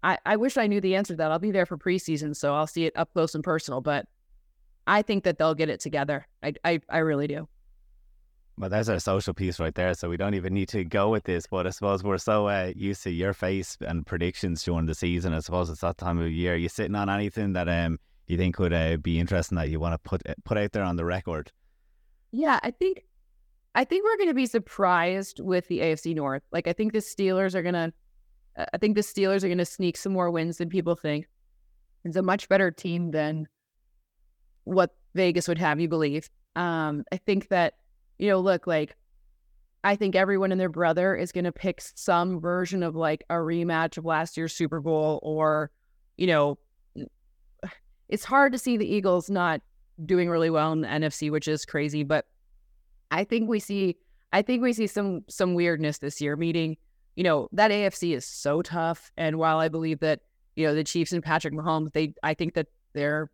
I 0.03 0.19
I 0.25 0.37
wish 0.37 0.57
I 0.57 0.67
knew 0.67 0.81
the 0.81 0.97
answer 0.97 1.13
to 1.13 1.19
that. 1.19 1.31
I'll 1.31 1.39
be 1.39 1.51
there 1.51 1.67
for 1.67 1.77
preseason, 1.77 2.35
so 2.35 2.55
I'll 2.55 2.67
see 2.67 2.87
it 2.87 2.95
up 2.97 3.13
close 3.13 3.35
and 3.35 3.45
personal. 3.45 3.83
But 3.83 4.07
I 4.87 5.03
think 5.03 5.25
that 5.25 5.39
they'll 5.39 5.55
get 5.55 5.69
it 5.69 5.81
together. 5.81 6.27
I 6.43 6.55
I, 6.65 6.81
I 6.89 6.99
really 6.99 7.27
do. 7.27 7.49
Well, 8.57 8.71
there's 8.71 8.89
our 8.89 9.01
social 9.01 9.35
piece 9.35 9.59
right 9.59 9.75
there. 9.75 9.95
So 9.95 10.09
we 10.09 10.17
don't 10.17 10.35
even 10.35 10.55
need 10.55 10.69
to 10.69 10.85
go 10.85 11.11
with 11.11 11.25
this. 11.25 11.47
But 11.47 11.67
I 11.67 11.71
suppose 11.71 12.05
we're 12.05 12.19
so 12.19 12.49
uh, 12.49 12.73
used 12.77 13.03
to 13.03 13.11
your 13.11 13.33
face 13.33 13.77
and 13.81 14.07
predictions 14.07 14.63
during 14.63 14.87
the 14.87 14.95
season. 14.95 15.35
I 15.35 15.41
suppose 15.41 15.71
it's 15.71 15.81
that 15.81 15.99
time 15.99 16.19
of 16.19 16.31
year. 16.31 16.57
You 16.57 16.69
sitting 16.69 16.95
on 16.95 17.11
anything 17.11 17.53
that 17.55 17.69
um 17.69 17.99
you 18.27 18.37
think 18.37 18.55
could 18.57 18.73
uh, 18.73 18.97
be 18.97 19.19
interesting 19.19 19.57
that 19.57 19.69
you 19.69 19.81
want 19.81 19.95
to 19.95 19.99
put 19.99 20.23
uh, 20.29 20.35
put 20.45 20.57
out 20.57 20.73
there 20.73 20.85
on 20.85 20.97
the 20.97 21.05
record? 21.05 21.51
Yeah, 22.31 22.61
I 22.63 22.71
think 22.71 23.03
I 23.75 23.85
think 23.85 24.05
we're 24.05 24.17
going 24.17 24.31
to 24.31 24.35
be 24.35 24.47
surprised 24.47 25.41
with 25.41 25.67
the 25.69 25.81
AFC 25.81 26.15
North. 26.15 26.43
Like 26.53 26.69
I 26.69 26.73
think 26.73 26.93
the 26.93 27.01
Steelers 27.01 27.55
are 27.55 27.63
going 27.63 27.75
to 27.75 27.93
I 28.57 28.79
think 28.79 28.95
the 28.95 29.03
Steelers 29.03 29.43
are 29.43 29.49
going 29.49 29.59
to 29.59 29.65
sneak 29.65 29.97
some 29.97 30.13
more 30.13 30.31
wins 30.31 30.59
than 30.59 30.69
people 30.69 30.95
think. 30.95 31.29
It's 32.05 32.17
a 32.17 32.23
much 32.23 32.49
better 32.49 32.71
team 32.71 33.11
than 33.11 33.49
what 34.65 34.95
Vegas 35.15 35.49
would 35.49 35.59
have 35.59 35.81
you 35.81 35.89
believe. 35.89 36.31
Um, 36.55 37.05
I 37.11 37.17
think 37.17 37.49
that 37.49 37.75
you 38.19 38.29
know, 38.29 38.41
look, 38.41 38.67
like 38.67 38.97
I 39.85 39.97
think 39.97 40.17
everyone 40.17 40.51
and 40.51 40.61
their 40.61 40.71
brother 40.71 41.15
is 41.15 41.31
going 41.31 41.45
to 41.45 41.53
pick 41.53 41.83
some 41.95 42.41
version 42.41 42.83
of 42.83 42.97
like 42.97 43.23
a 43.29 43.35
rematch 43.35 43.99
of 43.99 44.07
last 44.07 44.37
year's 44.37 44.55
Super 44.55 44.81
Bowl 44.81 45.21
or, 45.23 45.71
you 46.17 46.27
know, 46.27 46.59
it's 48.09 48.25
hard 48.25 48.53
to 48.53 48.59
see 48.59 48.77
the 48.77 48.87
Eagles 48.87 49.29
not 49.29 49.61
doing 50.05 50.31
really 50.31 50.51
well 50.51 50.73
in 50.73 50.81
the 50.81 50.89
NFC, 50.89 51.31
which 51.31 51.49
is 51.49 51.65
crazy, 51.65 52.03
but 52.03 52.27
I 53.11 53.25
think 53.25 53.49
we 53.49 53.61
see 53.61 53.97
I 54.33 54.43
think 54.43 54.63
we 54.63 54.73
see 54.73 54.87
some 54.87 55.23
some 55.29 55.55
weirdness 55.55 55.99
this 55.99 56.21
year, 56.21 56.35
meaning, 56.35 56.77
you 57.15 57.23
know, 57.23 57.49
that 57.53 57.71
AFC 57.71 58.17
is 58.17 58.25
so 58.25 58.63
tough 58.63 59.13
and 59.17 59.39
while 59.39 59.59
I 59.59 59.69
believe 59.69 60.01
that, 60.01 60.21
you 60.57 60.67
know, 60.67 60.75
the 60.75 60.83
Chiefs 60.83 61.13
and 61.13 61.23
Patrick 61.23 61.55
Mahomes, 61.55 61.93
they 61.93 62.15
I 62.23 62.35
think 62.35 62.55
that 62.55 62.69
they're 62.95 63.31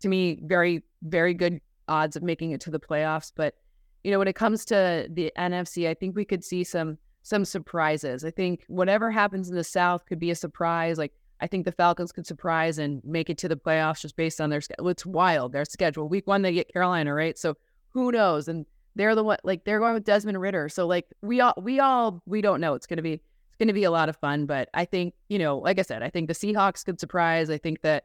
to 0.00 0.08
me 0.08 0.38
very 0.44 0.84
very 1.02 1.34
good 1.34 1.60
odds 1.88 2.14
of 2.14 2.22
making 2.22 2.52
it 2.52 2.60
to 2.62 2.70
the 2.70 2.78
playoffs, 2.78 3.32
but 3.34 3.54
you 4.04 4.10
know, 4.10 4.18
when 4.18 4.28
it 4.28 4.34
comes 4.34 4.64
to 4.66 5.06
the 5.10 5.32
NFC, 5.36 5.88
I 5.88 5.94
think 5.94 6.16
we 6.16 6.24
could 6.24 6.44
see 6.44 6.64
some 6.64 6.98
some 7.22 7.44
surprises. 7.44 8.24
I 8.24 8.30
think 8.30 8.64
whatever 8.66 9.10
happens 9.10 9.48
in 9.48 9.54
the 9.54 9.64
South 9.64 10.04
could 10.06 10.18
be 10.18 10.30
a 10.30 10.34
surprise. 10.34 10.98
Like 10.98 11.12
I 11.40 11.46
think 11.46 11.64
the 11.64 11.72
Falcons 11.72 12.12
could 12.12 12.26
surprise 12.26 12.78
and 12.78 13.00
make 13.04 13.30
it 13.30 13.38
to 13.38 13.48
the 13.48 13.56
playoffs 13.56 14.00
just 14.00 14.16
based 14.16 14.40
on 14.40 14.50
their 14.50 14.60
schedule. 14.60 14.88
It's 14.88 15.06
wild 15.06 15.52
their 15.52 15.64
schedule. 15.64 16.08
Week 16.08 16.26
one 16.26 16.42
they 16.42 16.52
get 16.52 16.72
Carolina, 16.72 17.14
right? 17.14 17.38
So 17.38 17.56
who 17.90 18.10
knows? 18.10 18.48
And 18.48 18.66
they're 18.96 19.14
the 19.14 19.24
one 19.24 19.38
like 19.44 19.64
they're 19.64 19.78
going 19.78 19.94
with 19.94 20.04
Desmond 20.04 20.40
Ridder. 20.40 20.68
So 20.68 20.86
like 20.86 21.06
we 21.22 21.40
all 21.40 21.54
we 21.56 21.80
all 21.80 22.22
we 22.26 22.40
don't 22.40 22.60
know. 22.60 22.74
It's 22.74 22.86
gonna 22.86 23.02
be 23.02 23.14
it's 23.14 23.58
gonna 23.58 23.72
be 23.72 23.84
a 23.84 23.90
lot 23.90 24.08
of 24.08 24.16
fun. 24.16 24.46
But 24.46 24.68
I 24.74 24.84
think 24.84 25.14
you 25.28 25.38
know, 25.38 25.58
like 25.58 25.78
I 25.78 25.82
said, 25.82 26.02
I 26.02 26.10
think 26.10 26.28
the 26.28 26.34
Seahawks 26.34 26.84
could 26.84 26.98
surprise. 26.98 27.50
I 27.50 27.58
think 27.58 27.82
that 27.82 28.04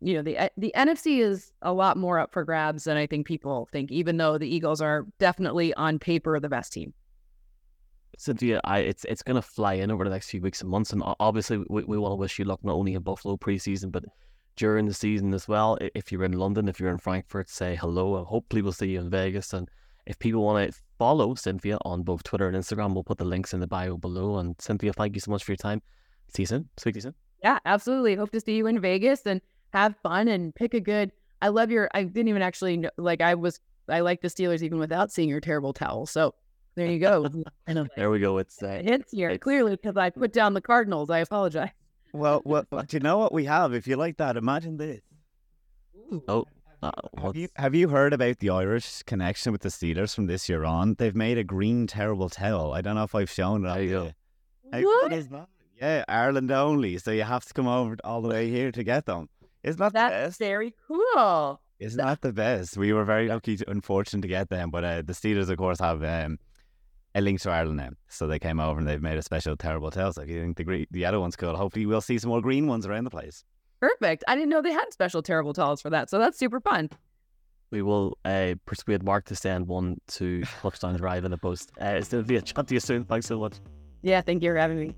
you 0.00 0.14
know 0.14 0.22
the 0.22 0.50
the 0.56 0.72
NFC 0.76 1.20
is 1.20 1.52
a 1.62 1.72
lot 1.72 1.96
more 1.96 2.18
up 2.18 2.32
for 2.32 2.44
grabs 2.44 2.84
than 2.84 2.96
I 2.96 3.06
think 3.06 3.26
people 3.26 3.68
think. 3.72 3.90
Even 3.90 4.16
though 4.16 4.38
the 4.38 4.48
Eagles 4.48 4.80
are 4.80 5.06
definitely 5.18 5.74
on 5.74 5.98
paper 5.98 6.38
the 6.40 6.48
best 6.48 6.72
team. 6.72 6.92
Cynthia, 8.16 8.60
I, 8.64 8.78
it's 8.80 9.04
it's 9.04 9.22
going 9.22 9.36
to 9.36 9.42
fly 9.42 9.74
in 9.74 9.90
over 9.90 10.04
the 10.04 10.10
next 10.10 10.30
few 10.30 10.40
weeks 10.40 10.60
and 10.60 10.70
months, 10.70 10.92
and 10.92 11.02
obviously 11.18 11.58
we, 11.68 11.84
we 11.84 11.98
want 11.98 12.12
to 12.12 12.16
wish 12.16 12.38
you 12.38 12.44
luck 12.44 12.60
not 12.62 12.74
only 12.74 12.94
in 12.94 13.02
Buffalo 13.02 13.36
preseason 13.36 13.90
but 13.90 14.04
during 14.56 14.86
the 14.86 14.94
season 14.94 15.34
as 15.34 15.48
well. 15.48 15.78
If 15.94 16.12
you're 16.12 16.24
in 16.24 16.32
London, 16.32 16.68
if 16.68 16.78
you're 16.78 16.90
in 16.90 16.98
Frankfurt, 16.98 17.48
say 17.48 17.76
hello. 17.76 18.16
And 18.16 18.26
hopefully 18.26 18.62
we'll 18.62 18.72
see 18.72 18.90
you 18.90 19.00
in 19.00 19.10
Vegas. 19.10 19.52
And 19.52 19.68
if 20.06 20.18
people 20.18 20.44
want 20.44 20.70
to 20.70 20.78
follow 20.98 21.34
Cynthia 21.34 21.78
on 21.84 22.02
both 22.02 22.22
Twitter 22.22 22.48
and 22.48 22.56
Instagram, 22.56 22.94
we'll 22.94 23.04
put 23.04 23.18
the 23.18 23.24
links 23.24 23.52
in 23.52 23.60
the 23.60 23.66
bio 23.66 23.96
below. 23.96 24.38
And 24.38 24.54
Cynthia, 24.60 24.92
thank 24.92 25.14
you 25.14 25.20
so 25.20 25.30
much 25.30 25.44
for 25.44 25.52
your 25.52 25.56
time. 25.56 25.82
See 26.34 26.42
you 26.42 26.46
soon. 26.46 26.68
Speak 26.76 26.94
to 26.94 26.98
you 26.98 27.02
soon. 27.02 27.14
Yeah, 27.42 27.58
absolutely. 27.66 28.14
Hope 28.14 28.30
to 28.30 28.40
see 28.40 28.56
you 28.56 28.66
in 28.66 28.80
Vegas 28.80 29.26
and 29.26 29.40
have 29.74 29.94
fun 30.02 30.28
and 30.28 30.54
pick 30.54 30.72
a 30.74 30.80
good. 30.80 31.12
I 31.42 31.48
love 31.48 31.70
your. 31.70 31.90
I 31.94 32.04
didn't 32.04 32.28
even 32.28 32.42
actually 32.42 32.78
know, 32.78 32.90
like. 32.96 33.20
I 33.20 33.34
was. 33.34 33.60
I 33.88 34.00
like 34.00 34.22
the 34.22 34.28
Steelers 34.28 34.62
even 34.62 34.78
without 34.78 35.12
seeing 35.12 35.28
your 35.28 35.40
terrible 35.40 35.74
towel. 35.74 36.06
So 36.06 36.34
there 36.74 36.86
you 36.86 36.98
go. 36.98 37.28
there 37.96 38.10
we 38.10 38.18
go. 38.18 38.38
It's 38.38 38.62
uh, 38.62 38.80
hints 38.82 39.12
here 39.12 39.30
it's... 39.30 39.42
clearly 39.42 39.72
because 39.72 39.96
I 39.96 40.10
put 40.10 40.32
down 40.32 40.54
the 40.54 40.60
Cardinals. 40.60 41.10
I 41.10 41.18
apologize. 41.18 41.70
Well, 42.12 42.42
well, 42.44 42.64
do 42.86 42.96
you 42.96 43.00
know 43.00 43.18
what 43.18 43.32
we 43.32 43.44
have? 43.44 43.74
If 43.74 43.86
you 43.86 43.96
like 43.96 44.16
that, 44.18 44.36
imagine 44.36 44.76
this. 44.76 45.00
Oh. 46.28 46.46
Uh, 46.82 46.92
have 47.22 47.34
you 47.34 47.48
have 47.56 47.74
you 47.74 47.88
heard 47.88 48.12
about 48.12 48.38
the 48.40 48.50
Irish 48.50 49.02
connection 49.04 49.52
with 49.52 49.62
the 49.62 49.70
Steelers 49.70 50.14
from 50.14 50.26
this 50.26 50.48
year 50.48 50.64
on? 50.64 50.94
They've 50.94 51.14
made 51.14 51.38
a 51.38 51.44
green 51.44 51.86
terrible 51.86 52.28
towel. 52.28 52.72
I 52.72 52.82
don't 52.82 52.94
know 52.94 53.04
if 53.04 53.14
I've 53.14 53.30
shown 53.30 53.64
it. 53.64 53.72
There 53.72 53.82
you 53.82 53.90
go. 53.90 54.12
How 54.70 54.82
what 54.82 55.12
is 55.12 55.28
that? 55.28 55.48
Yeah, 55.80 56.04
Ireland 56.08 56.50
only. 56.50 56.98
So 56.98 57.10
you 57.10 57.22
have 57.22 57.44
to 57.46 57.54
come 57.54 57.66
over 57.66 57.96
all 58.04 58.20
the 58.22 58.28
way 58.28 58.50
here 58.50 58.70
to 58.70 58.84
get 58.84 59.06
them. 59.06 59.28
Isn't 59.64 59.78
that 59.78 59.92
That's 59.94 60.14
the 60.14 60.26
best? 60.26 60.38
very 60.38 60.74
cool. 60.86 61.60
Isn't 61.80 62.20
the 62.20 62.32
best? 62.32 62.76
We 62.76 62.92
were 62.92 63.04
very 63.04 63.28
lucky, 63.28 63.56
to, 63.56 63.70
unfortunate 63.70 64.22
to 64.22 64.28
get 64.28 64.48
them, 64.50 64.70
but 64.70 64.84
uh, 64.84 65.02
the 65.02 65.12
Steelers, 65.14 65.48
of 65.48 65.56
course, 65.56 65.80
have 65.80 66.04
um, 66.04 66.38
a 67.14 67.20
link 67.20 67.40
to 67.40 67.50
Ireland 67.50 67.78
now, 67.78 67.90
so 68.08 68.26
they 68.26 68.38
came 68.38 68.60
over 68.60 68.78
and 68.78 68.86
they've 68.86 69.02
made 69.02 69.18
a 69.18 69.22
special 69.22 69.56
terrible 69.56 69.90
tale. 69.90 70.12
So 70.12 70.22
if 70.22 70.28
you 70.28 70.40
think 70.40 70.56
the 70.58 70.64
green, 70.64 70.86
the 70.90 71.04
other 71.06 71.18
one's 71.18 71.34
cool, 71.34 71.56
hopefully 71.56 71.86
we'll 71.86 72.00
see 72.00 72.18
some 72.18 72.28
more 72.30 72.42
green 72.42 72.66
ones 72.66 72.86
around 72.86 73.04
the 73.04 73.10
place. 73.10 73.42
Perfect. 73.80 74.22
I 74.28 74.34
didn't 74.34 74.50
know 74.50 74.62
they 74.62 74.72
had 74.72 74.92
special 74.92 75.22
terrible 75.22 75.52
towels 75.52 75.80
for 75.80 75.90
that, 75.90 76.10
so 76.10 76.18
that's 76.18 76.38
super 76.38 76.60
fun. 76.60 76.90
We 77.70 77.82
will 77.82 78.18
uh, 78.24 78.54
persuade 78.66 79.02
Mark 79.02 79.24
to 79.26 79.36
send 79.36 79.66
one 79.66 79.98
to 80.08 80.42
Touchdown 80.62 80.96
Drive 80.96 81.24
in 81.24 81.30
the 81.30 81.38
post. 81.38 81.72
Uh, 81.80 81.86
it's 81.86 82.08
going 82.08 82.22
to 82.22 82.28
be 82.28 82.36
a 82.36 82.42
chat 82.42 82.68
to 82.68 82.74
you 82.74 82.80
soon. 82.80 83.04
Thanks 83.04 83.26
so 83.26 83.38
much. 83.40 83.54
Yeah, 84.02 84.20
thank 84.20 84.42
you 84.42 84.50
for 84.50 84.56
having 84.56 84.78
me. 84.78 84.94